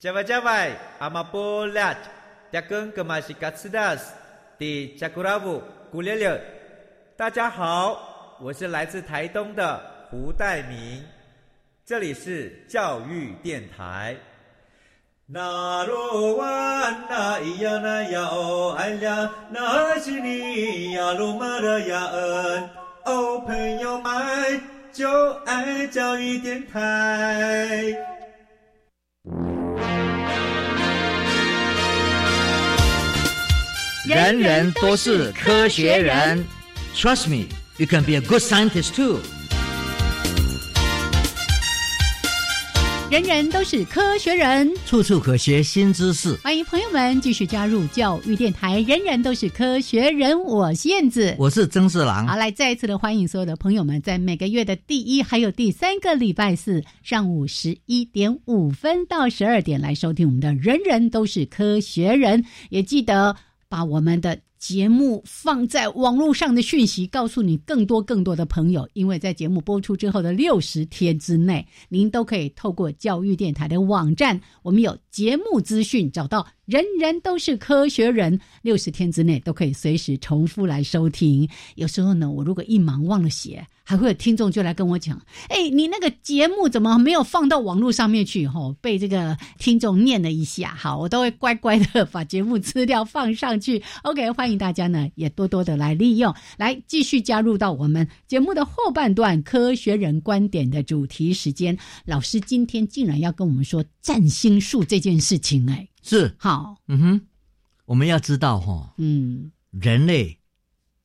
[0.00, 1.92] 加外加外，阿玛波拉，
[2.52, 4.14] 扎根格玛西卡斯达斯，
[4.56, 6.40] 的加古拉布古列列。
[7.16, 11.04] 大家好，我是来自台东的胡代明，
[11.84, 14.14] 这里是教育电台。
[15.26, 16.46] 那罗哇
[17.10, 22.70] 那咿呀那呀哦哎呀，那是你呀鲁玛的呀恩，
[23.04, 24.60] 哦朋友们
[24.92, 27.96] 就爱教育电台。
[34.08, 36.42] 人人都是科学人
[36.94, 37.44] ，Trust me,
[37.76, 39.18] you can be a good scientist too。
[43.10, 46.34] 人人都是科学人，处处可学新知识。
[46.42, 48.80] 欢迎朋友们继续加入教育电台。
[48.80, 52.26] 人人都是科学人，我是燕子，我是曾四郎。
[52.26, 63.36] 好，来再一次的欢迎所有的朋友们，在每个月的第一还有第三个礼拜四上午十一点五分到十二点来收听我们的《人人都是科学人》，也记得。
[63.68, 68.88] 把我们的节目放在网络上的讯息，告诉你更多更多的朋友。
[68.92, 81.48] 因为在节目播出之后的六十天之内，您都可以透过教育电台的网站，我们有节目资讯，找到人人都是科学人，六十天之内都可以随时重复来收听。
[81.76, 83.66] 有时候呢，我如果一忙忘了写。
[83.88, 85.18] 还会有听众就来跟我讲，
[85.48, 88.46] 哎，你那个节目怎么没有放到网络上面去？
[88.46, 93.82] 吼，被这个听众念了一下，好，我都会乖乖的把节目资料放上去。
[94.02, 101.78] OK，欢迎大家呢也多多的来利用，来继续加入到我们节目的后半段科学人观点的主题时间。
[102.04, 107.20] 老师今天竟然要跟我们说占星术这件事情，哎，是好，嗯哼，
[107.84, 110.38] 我们要知道哈，嗯，人类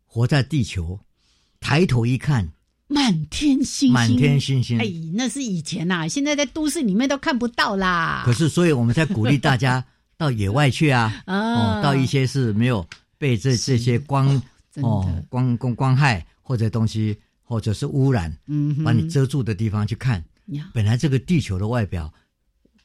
[0.05, 0.99] 活在地球，
[1.59, 2.51] 抬头一看。
[2.85, 4.77] 满天星星，满天星星。
[4.77, 8.21] 哎，那是以前呐，现在在都市里面都看不到啦。
[8.23, 9.83] 可是，所以我们在鼓励大家
[10.15, 12.85] 到野外去啊， 哦，到一些是没有
[13.23, 14.41] 被这这些光
[14.81, 20.21] 哦光光光害或者东西或者是污染，嗯，把你遮住的地方去看。
[20.73, 22.13] 本来这个地球的外表。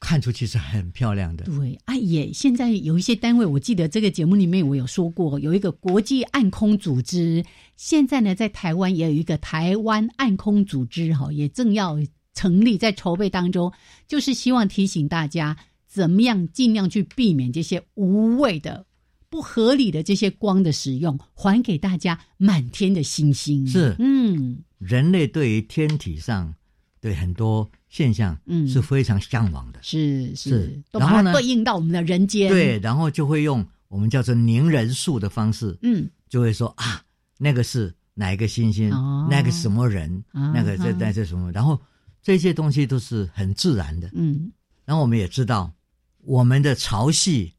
[0.01, 1.43] 看出去是很漂亮的。
[1.43, 7.43] 对，啊也现在有一些单位，我记得这个节目里面我有说过，有一个国际暗空组织，
[7.75, 11.99] 现在呢在台湾也有一个台湾暗空组织，哈，也正要
[12.33, 13.73] 成立，在筹备当中，
[14.07, 18.85] 就是希望提醒大家怎么样尽量去避免这些无谓的、
[19.29, 23.67] 不合理的这些光的使用，还给大家满天的星星。
[23.67, 26.53] 是，嗯，人类对于天体上
[26.99, 27.69] 对很多。
[27.91, 28.67] 现象嗯。
[28.67, 31.33] 是非常向往的，是是，然后呢？
[31.33, 37.01] 对应到我们的人间，对，然后就会用我们叫做凝人数的方式，嗯，就会说啊，
[37.39, 38.91] 那个是哪一个星星，
[39.27, 41.81] 那个什么人，那个在在这什么，然后
[42.21, 44.51] 这些东西都是很自然的，嗯，
[44.85, 45.73] 然后我们也知道
[46.19, 47.51] 我们的潮汐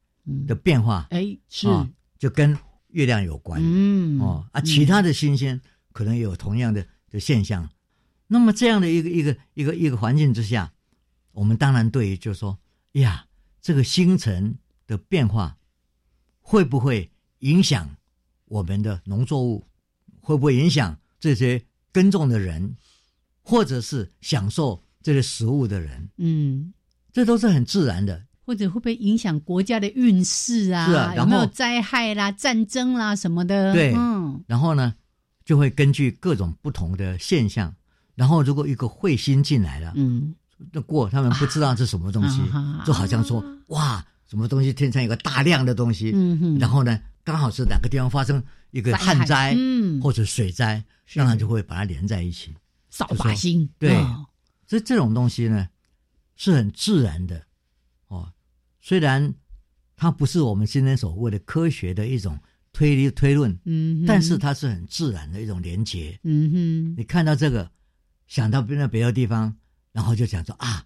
[0.47, 1.67] 的变化，哎，是
[2.17, 2.57] 就跟
[2.89, 7.69] 月亮有关，嗯哦啊，其他的新鲜可能有同样的的现象。
[8.27, 10.73] 那么这样的一个一个一个一个环境之下，
[11.31, 12.59] 我们当然对于就说
[12.93, 13.27] 呀，
[13.61, 14.57] 这个星辰
[14.87, 15.57] 的变化
[16.39, 17.97] 会不会影响
[18.45, 19.65] 我们的农作物？
[20.21, 22.75] 会不会影响这些耕种的人，
[23.41, 26.09] 或者是享受这些食物的人？
[26.17, 26.73] 嗯，
[27.11, 28.27] 这都是很自然的。
[28.51, 30.85] 或者会不会影响国家的运势啊？
[30.85, 33.71] 是啊，有没有灾害啦、战争啦什么的？
[33.71, 34.93] 对，嗯，然后呢，
[35.45, 37.73] 就会根据各种不同的现象，
[38.13, 40.35] 然后如果一个彗星进来了，嗯，
[40.73, 42.41] 那过他们不知道是什么东西，
[42.85, 50.83] 就好像说哇，什么东西天上有个大量的东西，嗯哼，然后呢，刚好是哪个地方发生一个旱灾，嗯，或者水灾，
[51.15, 52.53] 当然就会把它连在一起，
[52.89, 53.95] 扫把星，对，
[54.67, 55.69] 所以这种东西呢
[56.35, 57.41] 是很自然的。
[58.81, 59.33] 虽然
[59.95, 62.37] 它不是我们今天所谓的科学的一种
[62.73, 66.95] 推理推论，嗯，但是它是很自然的一种连结，嗯哼。
[66.97, 67.69] 你看到这个，
[68.27, 69.55] 想到别的别的地方，
[69.91, 70.83] 然后就想说啊，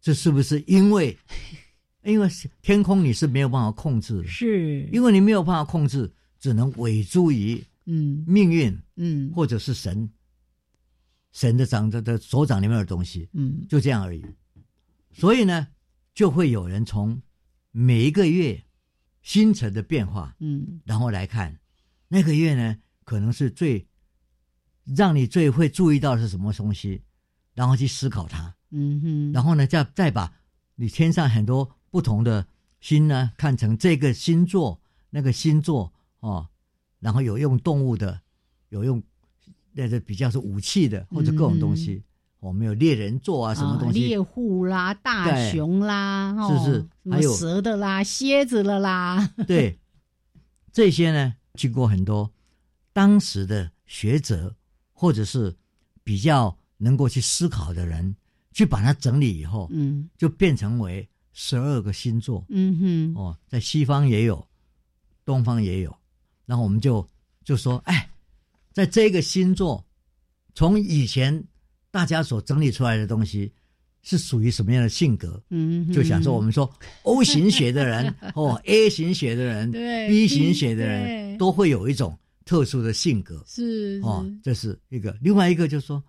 [0.00, 1.18] 这是不是因为，
[2.04, 2.28] 因为
[2.62, 4.88] 天空你是没有办法控制的，是。
[4.92, 10.08] 因为你没有办法控制，只能委诸于嗯命运，嗯，或者是神，
[11.32, 14.24] 神的掌着的手掌里面的东西，嗯，就这样而已。
[15.12, 15.66] 所以呢。
[16.16, 17.20] 就会有人从
[17.72, 18.64] 每一个月
[19.20, 21.60] 星辰的变化，嗯，然后来看
[22.08, 23.86] 那个月呢，可能是最
[24.84, 27.02] 让你最会注意到是什么东西，
[27.52, 30.32] 然后去思考它，嗯哼，然后呢，再再把
[30.76, 32.48] 你天上很多不同的
[32.80, 36.48] 星呢看成这个星座那个星座哦，
[36.98, 38.22] 然后有用动物的，
[38.70, 39.02] 有用
[39.72, 42.02] 那个比较是武器的或者各种东西。
[42.46, 44.06] 我们有猎人座啊，什么东西？
[44.06, 49.28] 猎户啦，大熊啦，是是，还有蛇的啦，蝎子的啦。
[49.48, 49.76] 对，
[50.72, 52.32] 这些呢，经过很多
[52.92, 54.54] 当时的学者
[54.92, 55.52] 或者是
[56.04, 58.14] 比较能够去思考的人，
[58.52, 62.44] 去把它整理以后，嗯，就变成为十二个星座。
[62.48, 64.46] 嗯哼，哦，在西方也有，
[65.24, 65.92] 东方也有。
[66.44, 67.04] 然后我们就
[67.44, 68.08] 就说，哎，
[68.72, 69.84] 在这个星座，
[70.54, 71.44] 从以前。
[71.96, 73.50] 大家所整理出来的东西
[74.02, 75.42] 是属于什么样的性格？
[75.48, 76.70] 嗯，就想说我们说
[77.04, 85.16] O 型血的人哦，A 型血的人，对，B 型血的人都会有一种特殊的性格，是哦，这是一个。
[85.22, 86.04] 另外一个就是说，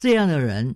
[0.00, 0.74] 这样的人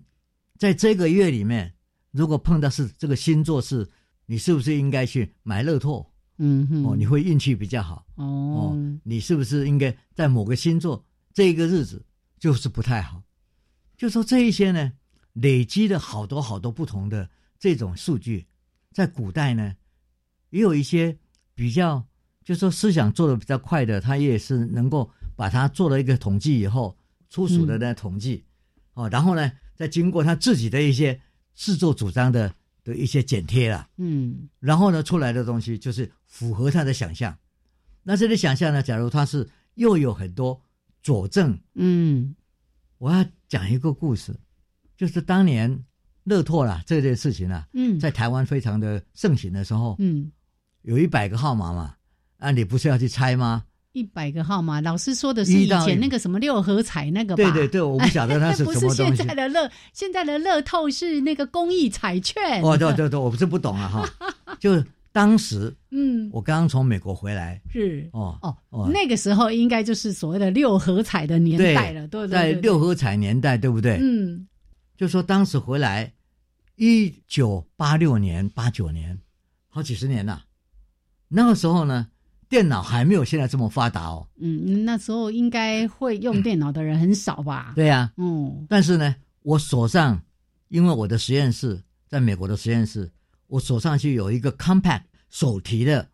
[0.59, 1.75] 在这个月里面，
[2.13, 3.85] 如果碰到是这个星座是，
[4.27, 6.07] 你是不是应该去买乐透？
[6.39, 8.07] 嗯哼，哦，你会运气比较好。
[8.15, 12.01] 哦，你是不是应该在某个星座这一个日子
[12.39, 13.21] 就是不太好？
[14.03, 14.95] 就说这一些呢，
[15.35, 18.49] 累积了好多好多不同的这种数据，
[18.91, 19.77] 在古代呢，
[20.51, 21.17] 也有一些
[21.55, 22.05] 比较，
[22.45, 26.99] 就说思想做的比较快的，他也是能够把它做了一个统计以后，
[27.31, 28.45] 粗俗的呢统计，
[28.95, 31.21] 哦，然后呢，再经过他自己的一些
[31.55, 37.39] 自作主张的的一些剪贴了，嗯，然后呢出来的东西就是符合他的想象。
[38.03, 40.61] 那这个想象呢，假如他是又有很多
[41.05, 42.35] 佐证，嗯。
[43.03, 44.33] 我要讲一个故事，
[44.97, 45.77] 就是当年
[46.23, 50.31] 乐透啦这件事情啊，嗯，在台湾非常的盛行的时候，嗯，
[50.83, 51.97] 有一百个号码嘛，
[52.39, 53.65] 啊，你不是要去猜吗？
[53.93, 57.43] 一百个号码，老师说的是以前那个什么六合彩那个吧？
[57.43, 59.17] 对对对，我不晓得那是 什么东西。
[59.17, 62.63] 现在的乐，现在的乐透是那个公益彩券。
[62.63, 64.09] 哦，对对对，我不是不懂啊哈，
[64.61, 64.81] 就。
[65.13, 68.39] 当时，嗯，我刚刚从美国回来，是哦
[68.71, 72.33] 哦，那个时候应该就是所谓的六合彩的年代了，对不对？
[72.33, 73.99] 在六合彩年代，对不对？
[74.01, 74.49] 嗯，
[74.97, 76.11] 就说当时回来，
[76.77, 79.19] 一九八六年、八九年，
[79.69, 80.43] 好几十年了。
[81.29, 82.07] 那个时候呢，
[82.49, 84.27] 电脑还没有现在这么发达哦。
[84.41, 87.75] 嗯，那时候应该会用电脑的人很少吧？
[87.77, 88.65] 对呀，嗯。
[88.67, 90.19] 但是呢，我手上，
[90.69, 93.11] 因为我的实验室在美国的实验室。
[93.53, 96.09] 我手上去有一个 compact 手提的，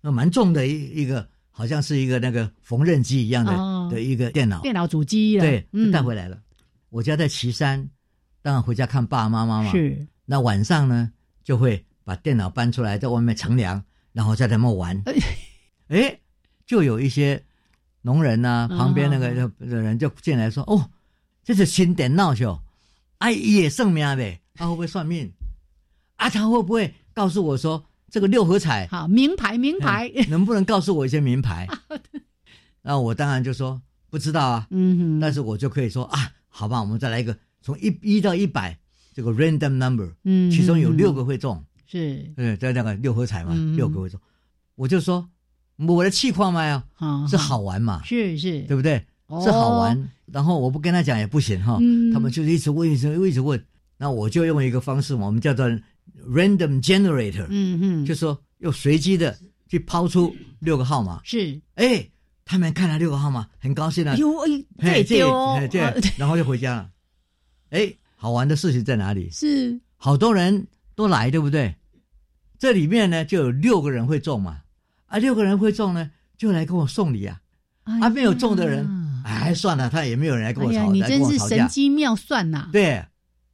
[0.00, 6.40] 那蛮重的一一个，好像是一个那个缝纫机一样的的一个电脑，电脑主机对，带回来了。
[6.88, 7.86] 我家在岐山，
[8.40, 9.70] 当然回家看爸爸妈妈嘛。
[9.70, 10.06] 是。
[10.24, 11.12] 那晚上呢，
[11.44, 14.98] 就会把电脑搬出来，在外面乘凉，然后在那么玩。
[15.88, 16.18] 哎，
[16.64, 17.44] 就有一些
[18.00, 20.90] 农人呐，旁边那个的人就进来说：“哦，
[21.44, 22.58] 这是新电脑秀，
[23.18, 25.30] 哎，也算命呗，他会不会算命？”
[26.18, 31.66] 啊，他会不会告诉我说这个六合彩好名牌名牌，能不能告诉我一些名牌？
[32.82, 34.66] 那我当然就说不知道啊。
[34.70, 38.78] 嗯哼，但是我就可以说啊，好吧，我们再来一个从一一到一百
[39.14, 44.18] 这个 random number，嗯，其中有六个会中，是，对，在那个六合彩嘛，六个会中，
[44.74, 45.28] 我就说
[45.76, 46.82] 我的气矿嘛呀，
[47.28, 47.60] 是好。
[47.60, 49.04] 玩嘛，是是，对不对？
[49.44, 51.78] 是好玩，然后我不跟他讲也不行哈，
[52.12, 53.62] 他们就是一直问，一直一直问，
[53.98, 55.68] 那我就用一个方式，我们叫做。
[56.26, 59.38] Random generator，嗯嗯，就说又随机的
[59.68, 62.06] 去抛出六个号码，是，哎，
[62.44, 64.34] 他们看了六个号码，很高兴啊，丢，
[64.78, 65.28] 哎，丢，
[65.70, 65.80] 对，
[66.16, 66.90] 然后就回家了。
[67.70, 69.30] 哎，好玩的事情在哪里？
[69.30, 71.74] 是，好多人都来，对不对？
[72.58, 74.62] 这里面呢就有六个人会中嘛，
[75.06, 77.40] 啊，六个人会中呢，就来跟我送礼啊，
[77.84, 78.86] 啊，没有中的人，
[79.24, 82.68] 哎，算了，他也没有人来跟我吵，你真是神机妙算呐。
[82.72, 83.04] 对，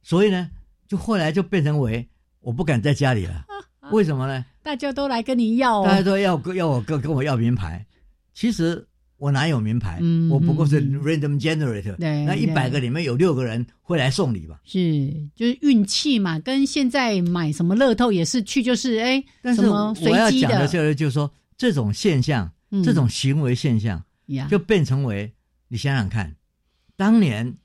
[0.01, 0.49] 所以呢，
[0.87, 2.07] 就后来就变成为
[2.45, 3.45] 我不敢在家里了，
[3.91, 4.45] 为什么呢？
[4.61, 7.85] 大家都来跟你要，大家都要要我跟跟我要名牌，
[8.33, 8.87] 其实。
[9.17, 10.01] 我哪有名牌？
[10.29, 11.95] 我不过是 random generator。
[11.97, 14.59] 那一百个里面有六个人会来送礼吧？
[14.65, 22.51] 是，就是运气嘛，跟现在买什么乐透也是去就是哎，但是我要讲的就是就是说这种现象，
[22.83, 24.03] 这种行为现象，
[24.49, 25.31] 就变成为
[25.69, 26.35] 你想想看，
[26.97, 27.55] 当年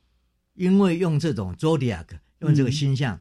[0.54, 2.06] 因为用这种 zodiac
[2.38, 3.20] 用这个星象，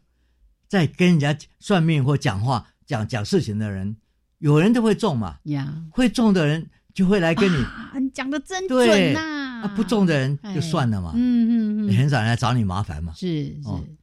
[0.70, 3.98] 在跟人家算命或讲话讲讲事情的人，
[4.38, 5.40] 有人都会中嘛？
[5.44, 6.70] 呀，会中的人。
[6.92, 7.66] 就会来跟你，
[8.02, 9.62] 你讲的真准呐！
[9.62, 13.14] 啊，不中的人就算了嘛，嗯嗯嗯，很少人来找你麻烦嘛。
[13.14, 13.98] 是是，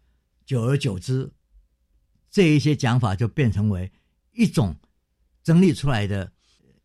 [0.47, 1.31] 久而久之，
[2.31, 3.91] 这一些讲法就变成为
[4.33, 4.75] 一种
[5.43, 6.31] 整理出来的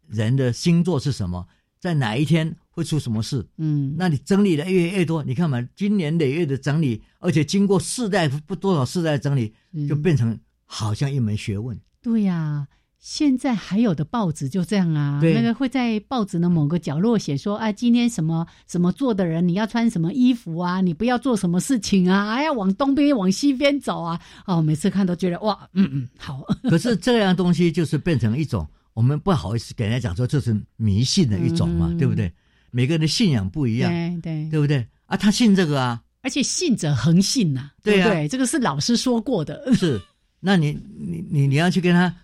[0.08, 1.48] 人的星座是什么，
[1.80, 3.46] 在哪一天会出什么事？
[3.58, 9.54] 嗯，那你整理的越越多，你看嘛，今年累月的整理，而且经过世代不多少世代整理，
[9.88, 11.80] 就变成好像一门学问。
[12.02, 12.68] 对呀。
[13.04, 26.44] 现在还有的报纸就这样啊，那个会在报纸的某个角落写说，啊，今天什么什么做的人，你要穿什么衣服啊，你不要做什么事情啊，哎呀，往东边往西边走啊，哦，每次看都觉得哇，嗯嗯，好。
[26.70, 32.32] 可是这样东西就是变成一种，我们不好意思给人家讲说这是迷信的一种嘛，对不对？
[32.72, 34.88] 每个人的信仰不一样，对对，对不对？
[35.06, 38.28] 啊，他信这个啊，而且信者恒信呐，对不对？
[38.28, 39.72] 这个是老师说过的。
[39.78, 40.02] 是，
[40.40, 42.16] 那你你你你要去跟他。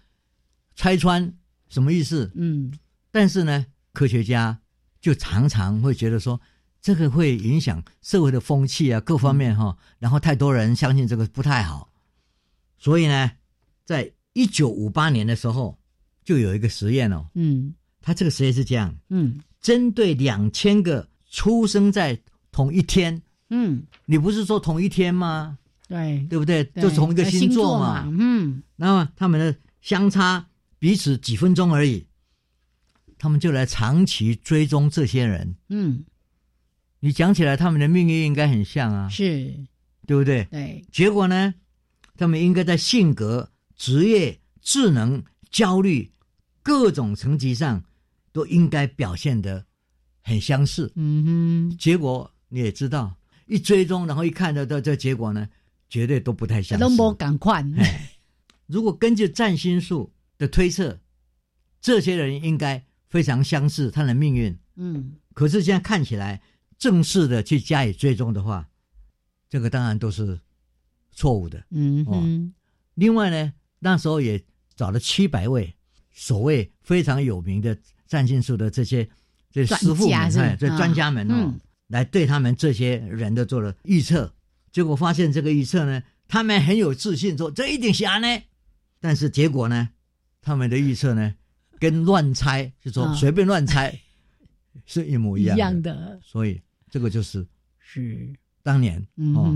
[0.79, 1.33] 拆穿
[1.69, 2.31] 什么意思？
[2.35, 2.71] 嗯，
[3.09, 4.59] 但是呢，科学家
[5.01, 6.39] 就常常会觉得说，
[6.79, 9.75] 这个会影响社会的风气啊，各方面哈。
[9.97, 11.89] 然后太多人相信这个不太好，
[12.77, 13.31] 所以呢，
[13.85, 15.75] 在一九五八年的时候，
[16.23, 17.27] 就有一个实验哦。
[17.33, 18.95] 嗯，他这个实验是这样。
[19.09, 22.19] 嗯，针对两千个出生在
[22.51, 23.21] 同一天。
[23.49, 25.57] 嗯，你不是说同一天吗？
[25.87, 26.63] 对，对不对？
[26.75, 28.05] 就同一个星座嘛。
[28.07, 30.47] 嗯，那么他们的相差。
[30.79, 32.05] 彼此几分钟而已，
[33.17, 35.55] 他们就来长期追踪这些人。
[35.69, 36.05] 嗯，
[36.99, 39.55] 你讲起来，他们的命运应该很像啊，是，
[40.05, 40.43] 对不对？
[40.51, 40.85] 对。
[40.91, 41.55] 结果呢，
[42.15, 46.11] 他们应该在性格、职业、智能、焦虑
[46.61, 47.83] 各种层级上，
[48.31, 49.65] 都应该表现的
[50.23, 50.91] 很相似。
[50.95, 51.77] 嗯哼。
[51.77, 53.15] 结果你也知道，
[53.45, 55.47] 一追踪，然后一看到的这结果呢，
[55.89, 56.83] 绝对都不太相似。
[56.83, 57.65] 都不赶快。
[58.65, 60.11] 如果根据占星术。
[60.39, 60.99] 的推测，
[61.81, 64.55] 这些人应该非常相似，他的命运。
[64.75, 66.39] 嗯，可是现在看起来，
[66.77, 68.69] 正式的去加以追踪的话，
[69.49, 70.39] 这个当然都是
[71.11, 71.65] 错误的。
[71.71, 72.53] 嗯嗯。
[72.93, 74.39] 另外呢，那时候也
[74.75, 75.73] 找了七百位
[76.11, 77.75] 所谓非常有名的
[78.07, 79.07] 占星术的这些
[79.51, 81.53] 这师傅们，这专家们哦，
[81.87, 84.33] 来对他们这些人都做了预测。
[84.71, 88.27] 结果发现这个预测呢，他们很有自信说这一定瞎呢，
[88.99, 89.89] 但是结果呢？
[90.39, 91.35] 他们的预测呢，
[91.77, 93.99] 跟乱猜，就说随便乱猜，
[94.85, 96.17] 是一模一样的。
[96.23, 97.45] 所以这个就是
[97.79, 98.33] 是
[98.63, 99.05] 当年
[99.35, 99.53] 哦。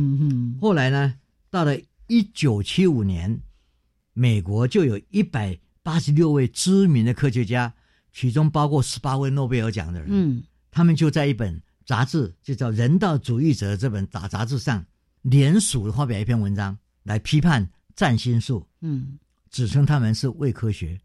[0.60, 1.14] 后来呢，
[1.50, 3.40] 到了一九七五年，
[4.14, 7.74] 美国就有一百八十六位知名的科学家，
[8.12, 10.10] 其中包括十八位诺贝尔奖的人。
[10.12, 14.86] 嗯，他们就在一本杂志，就叫《人道主义者》这本杂杂志上，
[15.22, 18.68] 联署发表一篇文章，来批判占星术。
[18.82, 19.18] 嗯。
[19.50, 20.98] 指称他们是伪科学，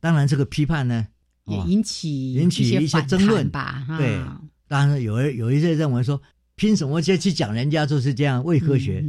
[0.00, 1.06] 当然这个批判呢
[1.46, 3.86] 也引起引起一些争论吧。
[3.96, 4.22] 对，
[4.68, 6.20] 当然有有一些认为说，
[6.56, 9.02] 凭什么去去讲人家就是这样伪科学？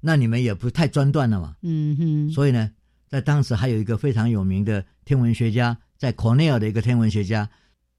[0.00, 1.54] 那你们也不太专断了嘛。
[1.60, 2.30] 嗯哼。
[2.32, 2.70] 所以呢，
[3.06, 7.50] 在当时还有一个非常有名的天文学家，在 Cornell 的一个天文学家，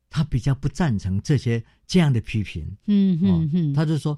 [0.09, 2.75] 他比较不赞成这些这样的批评。
[2.87, 3.73] 嗯哼哼。
[3.73, 4.17] 他就说，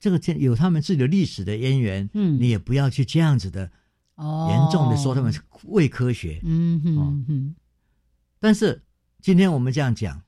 [0.00, 3.70] 这个有他们自己的历史的渊源，嗯，你也不要去这样子的。
[4.16, 7.56] 严重的说他们是伪科学，嗯哼哼。
[8.38, 8.82] 但是
[9.20, 10.22] 今天我们这样讲，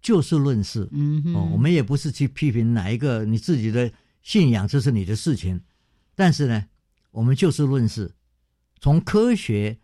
[0.00, 1.34] 就事论事，嗯哼。
[1.34, 3.90] 哦，我们也不是去批评哪一个你自己的
[4.22, 5.62] 信仰，这是你的事情。
[6.14, 6.66] 但是呢，
[7.10, 8.14] 我们就事论事，
[8.78, 9.78] 从科学，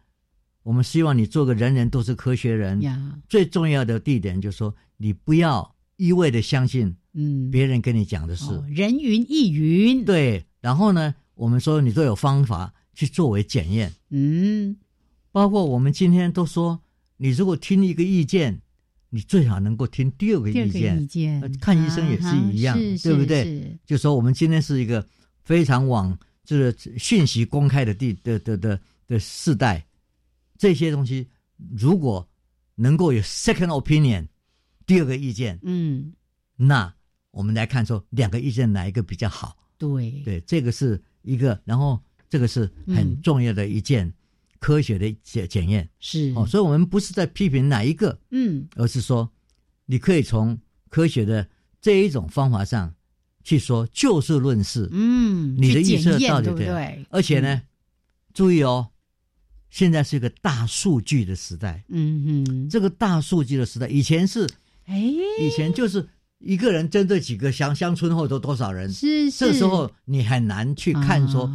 [0.66, 2.82] 我们希望你做个人人都是科学人。
[3.28, 10.04] 最重要的地点就是说，你不要一味的相信，嗯，别人跟你讲的是人云亦云。
[10.04, 12.74] 对，然后呢，我们说你都有方法。
[12.98, 14.74] 去作为检验，嗯，
[15.30, 16.80] 包括我们今天都说，
[17.18, 18.58] 你如果听一个意见，
[19.10, 21.02] 你最好能够听第二个意见。
[21.02, 23.78] 意见看医生也是一样，对不对？
[23.84, 25.06] 就说我们今天是一个
[25.44, 29.84] 非常往就是讯息公开的地的的的的世代，
[30.58, 31.28] 这些东西
[31.76, 32.28] 如果
[32.74, 34.26] 能够有 second opinion，
[34.86, 36.12] 第二个意见，嗯，
[36.56, 36.94] 那
[37.30, 39.56] 我们来看说两个意见哪一个比较好？
[39.78, 40.22] 对。
[40.24, 44.12] 对，这个是一个，然后这个是很重要的一件
[44.58, 46.32] 科学的检检验，是。
[46.36, 49.30] 哦，所以我们不是在批评哪一个，嗯，而是说
[49.86, 51.48] 你可以从科学的
[51.80, 52.94] 这一种方法上
[53.44, 57.06] 去说就事论事，嗯，你的预测到底对不对？
[57.10, 57.62] 而且呢，
[58.34, 58.90] 注意哦。
[59.70, 64.48] 现在是一个大数据的时代，嗯哼，这个大数据的时代，以前是，
[64.84, 64.96] 哎，
[65.40, 66.08] 以前就是
[66.38, 71.52] 一个人针对几个乡乡村或者多少人，是是，这时候你很难去看说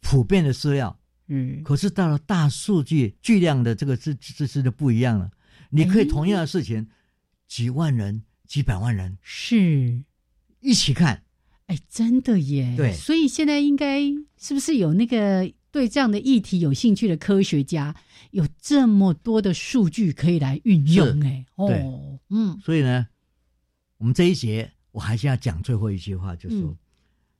[0.00, 0.98] 普遍的资料，
[1.28, 5.30] 嗯，可是到了大数据巨量的这个这这这就不一样了，
[5.70, 6.86] 你可以同样的事情，
[7.48, 10.02] 几万人、几百万人是。
[10.60, 11.24] 一起看，
[11.66, 14.00] 哎，真的耶，对，所以现在应该
[14.36, 15.50] 是不是有那个？
[15.72, 17.96] 对这样的议题有兴趣的科学家，
[18.30, 23.06] 有这么多的数据可以来运用，哎，哦，嗯，所以呢，
[23.96, 26.76] 我们这一节我还是要讲最后一句话，就是说，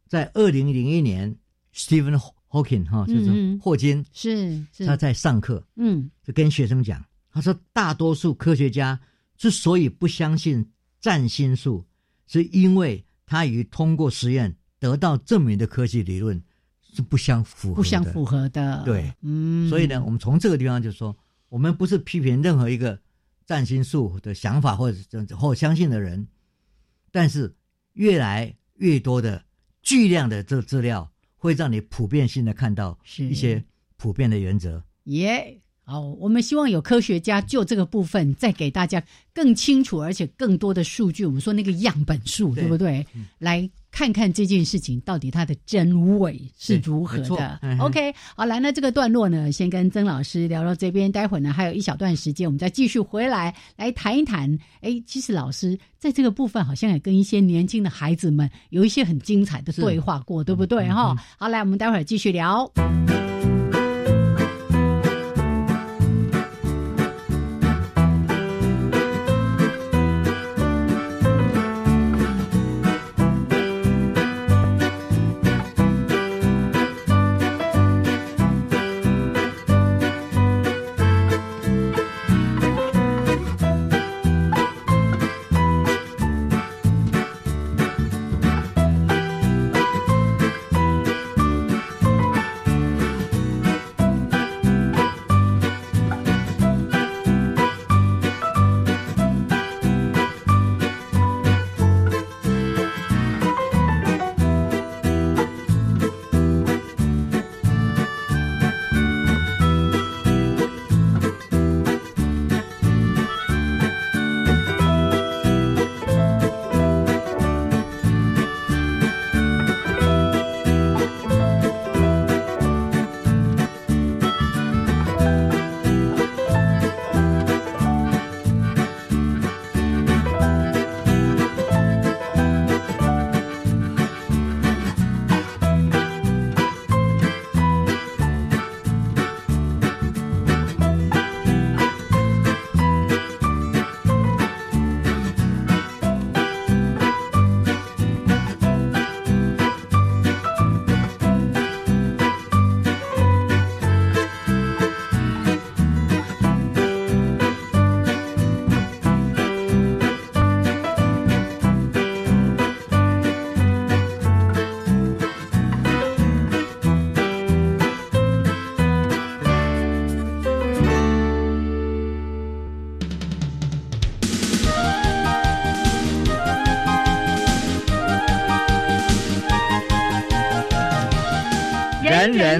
[0.08, 1.36] 在二零零一年
[1.74, 2.18] ，Stephen
[2.48, 8.98] Hawking 哈，就是霍金，是他在上课，嗯，就跟学生讲，他说，大多数科学家
[9.36, 10.66] 之所以不相信
[11.00, 11.84] 占星术，
[12.26, 16.42] 是因为他已通过实验得到证明的科技理论。
[16.94, 18.82] 是不相符合，不相符合的。
[18.84, 21.16] 对，嗯，所以呢，我们从这个地方就说，
[21.48, 22.98] 我们不是批评任何一个
[23.46, 24.98] 占星术的想法或者
[25.34, 26.28] 或相信的人，
[27.10, 27.54] 但是
[27.94, 29.42] 越来越多的
[29.82, 33.64] 巨量的这资料，会让你普遍性的看到一些
[33.96, 34.84] 普遍的原则。
[35.04, 41.24] 耶，好，我们希望有科学家就这个部分再给大家更清楚而且更多的数据。
[41.24, 43.06] 我们说那个样本数，对不对？
[43.38, 43.70] 来。
[43.92, 47.60] 看看这件事情到底它的真伪是如何的。
[47.78, 54.58] OK，好，来，那这个段落呢，先跟曾老师聊到这边，待会儿呢还有一小段时间，我们再继续回来来谈一谈。
[54.80, 60.88] 哎，其实老师在这个部分好像也跟一些年轻的孩子们有一些很精彩的对话过，对不对？
[60.88, 62.72] 哈，好，来，我们待会儿继续聊。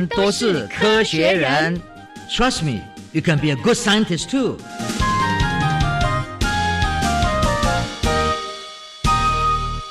[0.09, 1.81] 都是科学人
[2.31, 2.81] ，Trust me,
[3.13, 4.57] you can be a good scientist too.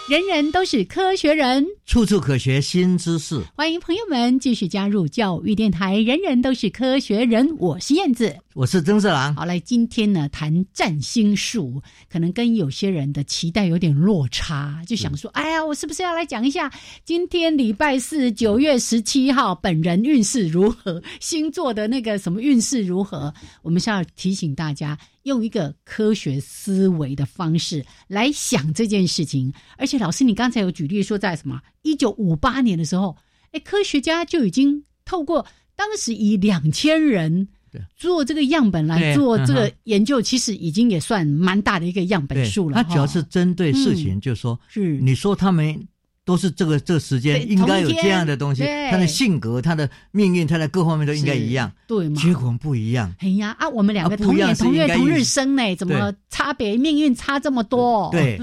[0.07, 3.41] 人人都是科学人，处处可学新知识。
[3.61, 5.95] 欢迎朋友们继续加入教育电台。
[5.95, 9.35] 人人都是科学人，我是燕子，我是曾四郎。
[9.35, 16.73] 好，来今天呢谈占星术，可能跟有些人的期待有点落差，就想说，哎呀，我是不是要来讲一下
[17.05, 23.31] 今天礼拜四九月十七号本人运势如何，星座的那个什么运势如何？
[23.61, 24.97] 我们是要提醒大家。
[25.21, 33.15] 用一个科学思维的方式来想这件事情，而且老师，你刚才有举例说，在什么一九五八年的时候，
[33.51, 35.45] 哎，科学家就已经透过
[35.75, 37.47] 当时以两千人
[37.95, 42.75] 做这个样本来做这个研究，其实已经也算蛮大的一个样本数了。
[42.75, 45.87] 他主要是针对事情，就是说，是你说他们
[46.23, 52.21] 都是这个这个时间应该有这样的东西，他的性格、他的命运、他的各方面都应该一样，对吗？
[52.21, 53.13] 结果不一样。
[53.19, 58.09] 哎呀啊，我们两个同年同月同日生呢，怎么差别命运差这么多？
[58.11, 58.39] 对，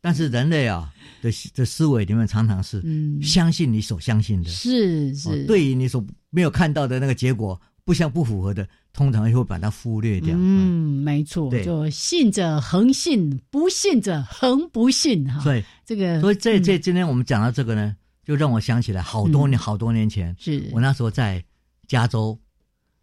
[0.00, 0.91] 但是人类啊。
[1.22, 2.82] 的的思维里面常常是
[3.22, 10.34] 相信你所相信的，是是，对于你所没有看到的那个结果不相不符合的，通常会把它忽略掉。
[10.36, 15.42] 嗯，没错，就信者恒信，不信者恒不信哈。
[15.44, 20.68] 对这个，所以这这今天我们讲到这个呢，就让我想起来好多年好多年前，是。
[20.72, 21.42] 我那时候在
[21.86, 22.38] 加州，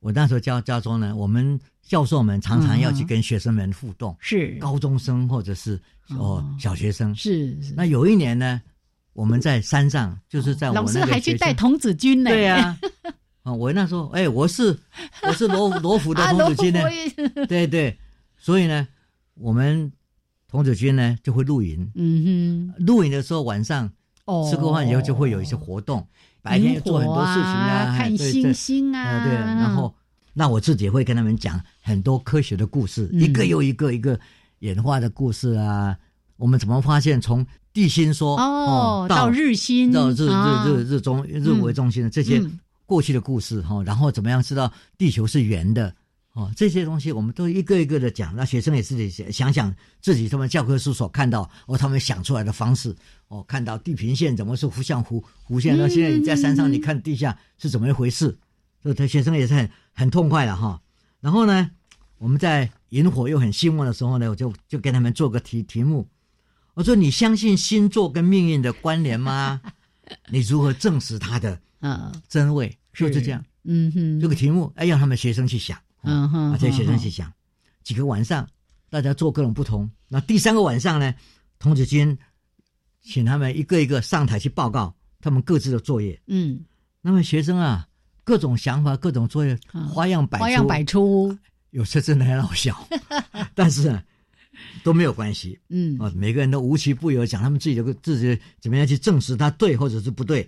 [0.01, 5.79] 我那时候加加州呢，我们教授们常常要去跟学生们互动，是高中生或者是。
[6.17, 7.71] 哦，小学生是是。
[7.75, 8.59] 那有一年呢，
[9.13, 12.31] 我们在山上，就是在老师还去带童子军呢。
[12.31, 12.75] 对呀，
[13.43, 14.75] 啊， 我那时候，哎，我是
[15.21, 16.81] 我是罗 罗浮的童子军呢。
[17.47, 17.95] 对对，
[18.39, 18.87] 所以呢，
[19.35, 19.91] 我们
[20.47, 21.87] 童子军呢就会露营。
[21.93, 23.87] 嗯哼，露营的时候晚上
[24.49, 26.03] 吃过饭以后就会有一些活动，
[26.41, 29.23] 白天做很多事情啊，看星星啊。
[29.23, 29.93] 对，然后
[30.39, 34.17] 那我自己会跟他们讲很多科学的故事，一个又一个一个。
[34.59, 35.97] 演化的故事啊，
[36.35, 42.43] 我们怎么发现从地心说哦到日心到日日日日中日为中心的这些
[42.85, 45.95] 过去的故事哈，然后怎么样知道地球是圆的
[46.33, 46.51] 哦？
[46.57, 52.93] 这些东西我们都一个一个的讲，那学生也自己想想自己他们教科书所看到哦，他们想出来的方式
[53.29, 55.77] 哦，看到地平线怎么是弧向弧弧线？
[55.77, 58.37] 那现在你在山上你看地下是怎么一回事？
[58.81, 59.69] 所以他学生也是很
[59.99, 60.81] 很痛快了哈。
[61.19, 61.69] 然后呢，
[62.17, 62.71] 我们在。
[62.89, 66.09] 萤火又很兴旺的时候呢，我就就跟他们做个题题目，
[66.73, 69.61] 我说：“你相信星座跟命运的关联吗？
[70.31, 77.31] 你如何证实它的啊真伪？”就是这样，嗯哼，这个题目哎，让他们学生去想，嗯哼，这些学生去想，
[77.83, 78.49] 几个晚上
[78.89, 79.87] 大家做各种不同。
[80.07, 81.13] 那第三个晚上呢，
[81.59, 82.17] 童子军
[83.03, 86.19] 请他们一个一个上台去报告他们各自的作业。
[86.25, 86.59] 嗯，
[87.01, 87.87] 那么学生啊，
[88.29, 89.57] 各种想法，各种作业，
[89.91, 91.35] 花样百花样百出。
[91.71, 92.87] 有时真的很好笑，
[93.55, 93.99] 但是
[94.83, 95.59] 都没有关系。
[95.69, 100.47] 嗯啊，每个人都无奇不有讲他们自己的自己怎么样去证实他对或者是不对。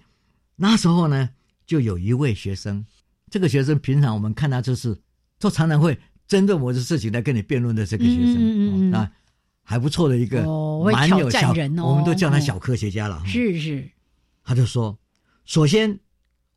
[0.55, 1.27] 那时候呢，
[1.65, 2.85] 就有一位学生，
[3.31, 4.95] 这个学生平常我们看他就是，
[5.39, 9.11] 都常常会针对某的事情来跟你辩论的这个学生，嗯啊，
[9.63, 10.43] 还不错的一个，
[10.85, 13.23] 蛮有小人哦，我们都叫他小科学家了。
[13.25, 13.89] 是是，
[14.43, 14.95] 他就说，
[15.45, 15.99] 首先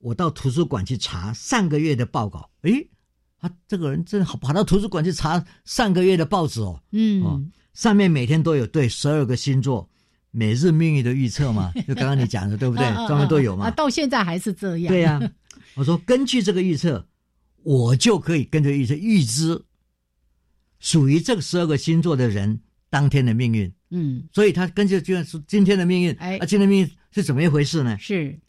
[0.04, 2.90] 我到图书馆去查上个月的报告，诶。
[3.38, 9.88] 他这个人真好，跑到图书馆去查上个月的报纸哦，嗯，上面每天都有对十二个星座
[10.30, 12.84] 每日命运的预测嘛，就刚刚你讲的对不对？
[13.08, 14.88] 上面都有嘛，到现在还是这样。
[14.88, 15.20] 对呀，
[15.74, 17.06] 我说根据这个预测，
[17.62, 19.62] 我就可以跟着预测预知
[20.78, 23.72] 属于这个十二个星座的人当天的命运。
[23.90, 27.98] 嗯，所以他根据就是今天的命运，哎，今天命运是怎么一回事呢？
[27.98, 28.40] 是，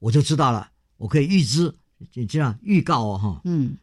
[0.00, 0.69] 我就知道了，
[1.00, 1.74] 我可以预知，
[2.12, 3.74] 就这样预告哦，哈，嗯。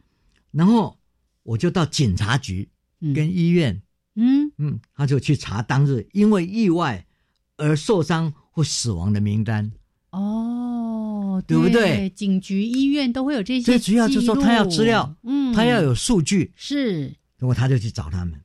[0.52, 0.96] 然后
[1.42, 2.68] 我就到警察局
[3.12, 3.82] 跟医院，
[4.14, 7.04] 嗯嗯，他就去查当日因为意外
[7.56, 9.72] 而受伤或死亡的名单。
[10.12, 12.08] 哦，对不对？
[12.10, 13.64] 警局、医院都会有这些。
[13.64, 16.52] 最主要就是说他要资料，嗯，他要有数据。
[16.54, 17.02] 是，
[17.36, 18.40] 然后他就去找他们，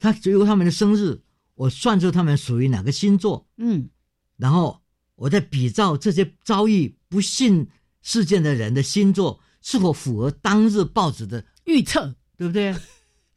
[0.00, 1.22] 他只有他们的生日，
[1.54, 3.88] 我算出他们属于哪个星座，嗯，
[4.36, 4.82] 然后
[5.14, 7.68] 我再比照这些遭遇不幸
[8.02, 9.40] 事件的人的星座。
[9.64, 12.74] 是否符合当日报纸的预测，对不对？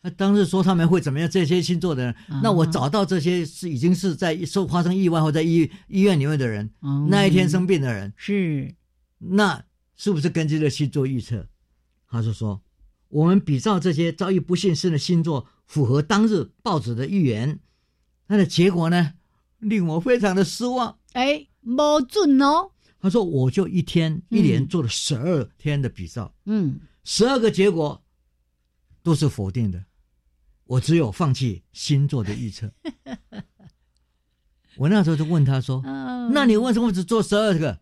[0.02, 1.30] 他 当日说他们会怎么样？
[1.30, 6.68] 这些星座的人，那我找到这些是已经是在受发生意外或在医医院里面的人，
[7.10, 8.74] 那一天生病的人，是
[9.20, 9.64] 那
[9.96, 11.48] 是不是根据这星座预测？
[12.10, 12.60] 他就说，
[13.10, 17.60] 我们比照这些遭遇不幸事的星座符合当日报纸的预言，
[18.26, 19.14] 那的结果呢，
[19.60, 20.98] 令我非常的失望。
[21.14, 22.72] 哎，没准哦。
[23.06, 28.04] 他说：“我就一天一连做了十二天的比照，嗯，十二个结果
[29.04, 29.86] 都是否定的，
[30.64, 32.74] 我只有放弃星座的预测。
[34.78, 35.84] 我那时候就问他说
[36.34, 37.80] ：‘那你为什么只做十二个？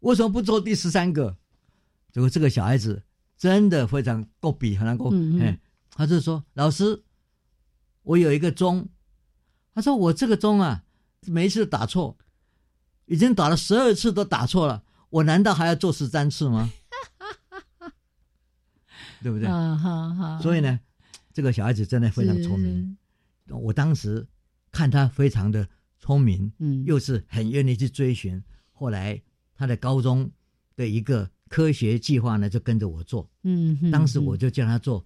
[0.00, 1.36] 为什么不做第十三个？’
[2.10, 3.04] 结果这个小孩子
[3.36, 5.10] 真的非常够比，很难够。
[5.12, 5.56] 嗯，
[5.92, 7.04] 他就说：‘老师，
[8.02, 8.88] 我有一个钟。’
[9.72, 10.82] 他说：‘我这个钟啊，
[11.28, 12.18] 每一次打错。’
[13.08, 16.70] 已经打了十二次都打错了，我难道还要做十三次吗？
[19.22, 19.48] 对不对？
[20.40, 20.78] 所以呢，
[21.32, 22.96] 这个小孩子真的非常聪明。
[23.48, 24.26] 我当时
[24.70, 28.40] 看他非常的聪明，嗯，又是很愿意去追寻。
[28.72, 29.20] 后来
[29.56, 30.30] 他的高中
[30.76, 33.28] 的一个科学计划呢就跟着我做。
[33.42, 35.04] 嗯，当时我就叫他做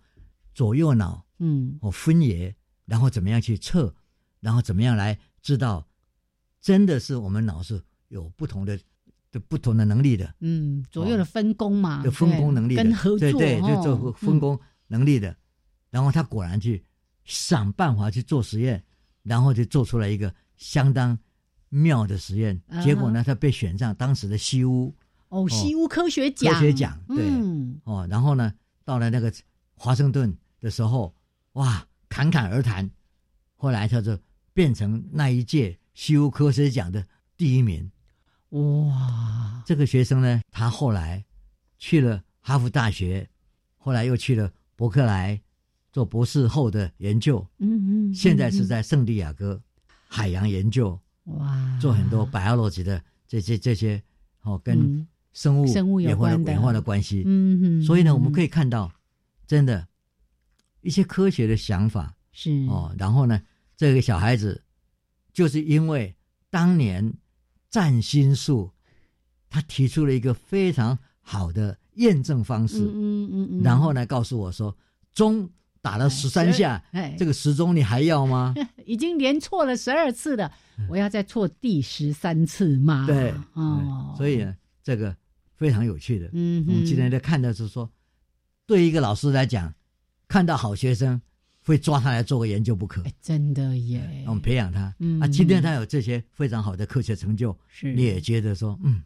[0.53, 3.95] 左右脑，嗯，我分野，然后怎么样去测，
[4.41, 5.89] 然后怎么样来知道，
[6.61, 7.83] 真的是我们脑是
[8.13, 8.79] 有不同的、
[9.31, 10.35] 的不同的能力的。
[10.41, 14.59] 嗯，左右的分工嘛，的分工能力跟合作，对对，就做分工
[14.89, 15.35] 能力的。
[15.91, 16.85] 然后他果然去
[17.25, 18.85] 想办法去做实验，
[19.23, 21.19] 然后就做出来一个相当
[21.71, 22.61] 妙的实验。
[22.85, 24.95] 结果呢，他被选上当时的西屋
[25.29, 27.25] 哦，西屋科学奖，科学奖对
[27.85, 28.07] 哦。
[28.11, 28.53] 然后呢，
[28.85, 29.33] 到了那个
[29.75, 31.15] 华盛顿的时候，
[31.53, 32.91] 哇，侃侃而谈。
[33.57, 34.19] 后来他就
[34.53, 37.07] 变成那一届西屋科学奖的
[37.39, 37.91] 第一名。
[38.53, 41.25] 哇，这个学生呢，他后来
[41.79, 43.29] 去了哈佛大学，
[43.77, 45.41] 后来又去了伯克莱。
[45.93, 49.61] 做博士后的研究，嗯嗯，现在是在圣地亚哥
[50.09, 54.03] 海洋研究，哇，做很多 biology 的这些这些
[54.41, 56.51] 哦，跟生物生物有关的。
[56.51, 58.91] 演化的关系，嗯嗯，所以呢，我们可以看到，
[59.47, 59.87] 真的，
[60.81, 62.51] 一些科学的想法是。
[62.71, 63.43] 哦，然后呢，
[63.77, 64.65] 这个小孩子
[65.35, 66.17] 就是因为
[66.49, 67.13] 当年
[67.73, 68.71] 占星术，
[69.51, 74.77] 他提出了一个非常好的验证方式，嗯嗯嗯，然后呢，告诉我说
[75.13, 75.51] 钟。
[75.85, 78.55] 打了十三下，哎，这个时钟你还要吗？
[78.87, 80.53] 已经连错了十二次了，
[80.89, 83.05] 我要再错第十三次吗？
[83.05, 84.55] 对，哦，所以呢，
[84.85, 85.17] 这个
[85.57, 86.31] 非常有趣的。
[86.35, 87.91] 嗯，我们今天在看的是说，
[88.65, 89.75] 对一个老师来讲，
[90.29, 91.21] 看到好学生
[91.65, 93.03] 会抓他来做个研究不可。
[93.21, 94.95] 真的耶，我们培养他。
[94.99, 99.03] 嗯，啊，今天他有这些非常好的科学成就，是你也觉得说，嗯，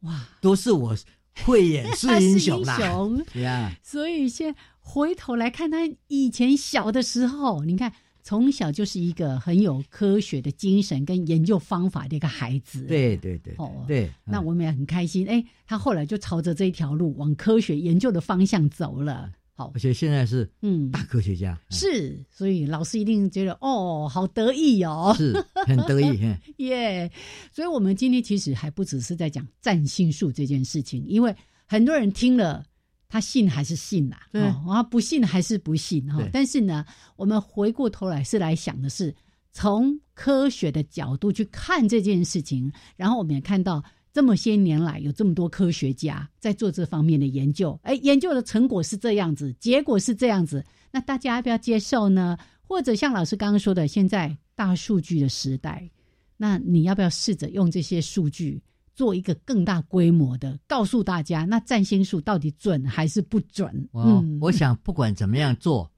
[0.00, 0.96] 哇，都是我
[1.44, 2.78] 慧眼识英雄啦。
[3.32, 4.54] 对呀，所以现。
[4.84, 5.78] 回头来看他
[6.08, 12.82] 以前小的时候，你看从小就是一个很有科学的精神跟研究方法的一个孩子。
[12.86, 15.24] 对对对，哦对，那我们也很开心。
[15.28, 19.30] 哎，他后来就朝着这一条路往科学研究的方向走了。
[19.62, 21.58] 好，而且现在是嗯大科学家。
[21.70, 25.32] 是，所以老师一定觉得哦，好得意哦，是
[25.66, 26.18] 很得意。
[26.58, 27.10] 耶，
[27.52, 31.34] 所以我们今天其实还不只是在讲占星术这件事情，因为
[31.66, 32.64] 很多人听了。
[33.08, 34.16] 他信还是信呐？
[34.32, 36.26] 对，啊，不信还是不信哈。
[36.32, 36.82] 但是呢，
[37.14, 39.14] 我们回过头来是来想的是
[39.52, 42.72] 从科学的角度去看这件事情。
[42.96, 50.64] 然后我们也看到这么些年来有这么多科学家在做这方面的研究，哎，研究的成果是这样子，结果是这样子。
[50.90, 52.36] 那大家要不要接受呢？
[52.62, 55.90] 或者像老师刚刚说的，现在大数据的时代，
[56.36, 58.62] 那你要不要试着用这些数据？
[58.94, 63.88] 做一个更大规模的，告诉大家，那占星术到底准还是不准？
[63.94, 65.90] 嗯，我想不管怎么样做，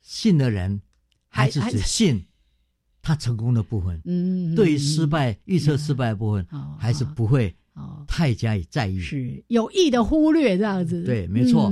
[0.00, 0.82] 信的人
[1.28, 2.20] 还是只信
[3.04, 4.00] 他成功的部分。
[4.04, 6.44] 嗯，对于失败预测失败的部分，
[6.78, 7.54] 还是不会
[8.08, 11.04] 太加以在意，是有意的忽略这样子。
[11.04, 11.70] 对，没错。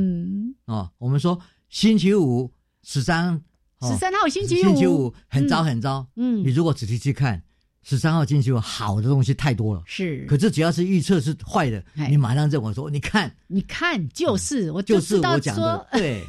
[0.67, 1.37] 哦，我们说
[1.71, 2.49] 星期五
[2.83, 3.33] 十三
[3.81, 6.07] 十三号星期五，星期五很糟很糟。
[6.15, 7.43] 嗯，你如果仔细去看。
[7.85, 10.25] 十三号星期五好的东西太多了，是。
[10.27, 16.23] 可是只要是预测是坏的，你马上认为说，你看，你看，就是我就是我讲的，对。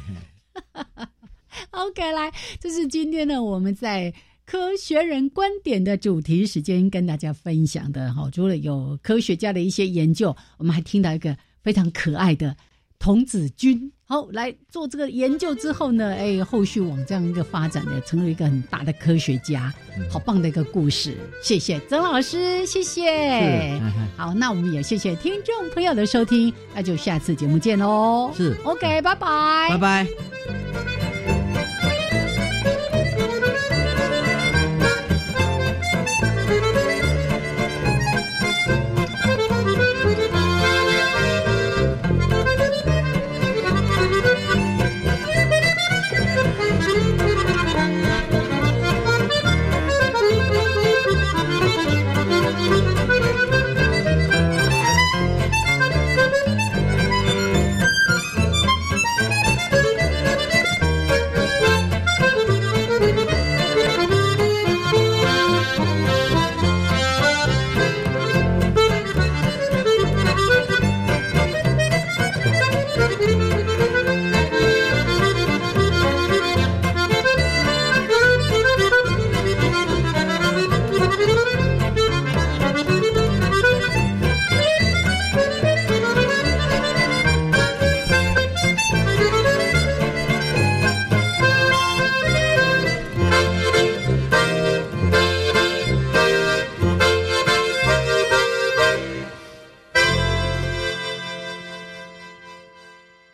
[1.70, 4.12] OK，来，这是今天呢我们在
[4.46, 8.28] 科学人观点的主题时间跟大家分享的哈。
[8.32, 12.56] 除了有科学家的一些研究，我们还听到一个非常可爱的
[12.98, 13.90] 童子军。
[14.06, 19.72] 好，来做这个研究之后呢，哎，后续往这样一个发展呢，成为一个很大的科学家，
[20.10, 21.16] 好棒的一个故事。
[21.42, 23.80] 谢谢曾老师，谢谢。
[24.14, 28.30] 好，那我们也谢谢听众朋友的收听，那就下次节目见喽。
[28.36, 31.03] 是，OK，拜拜，拜拜。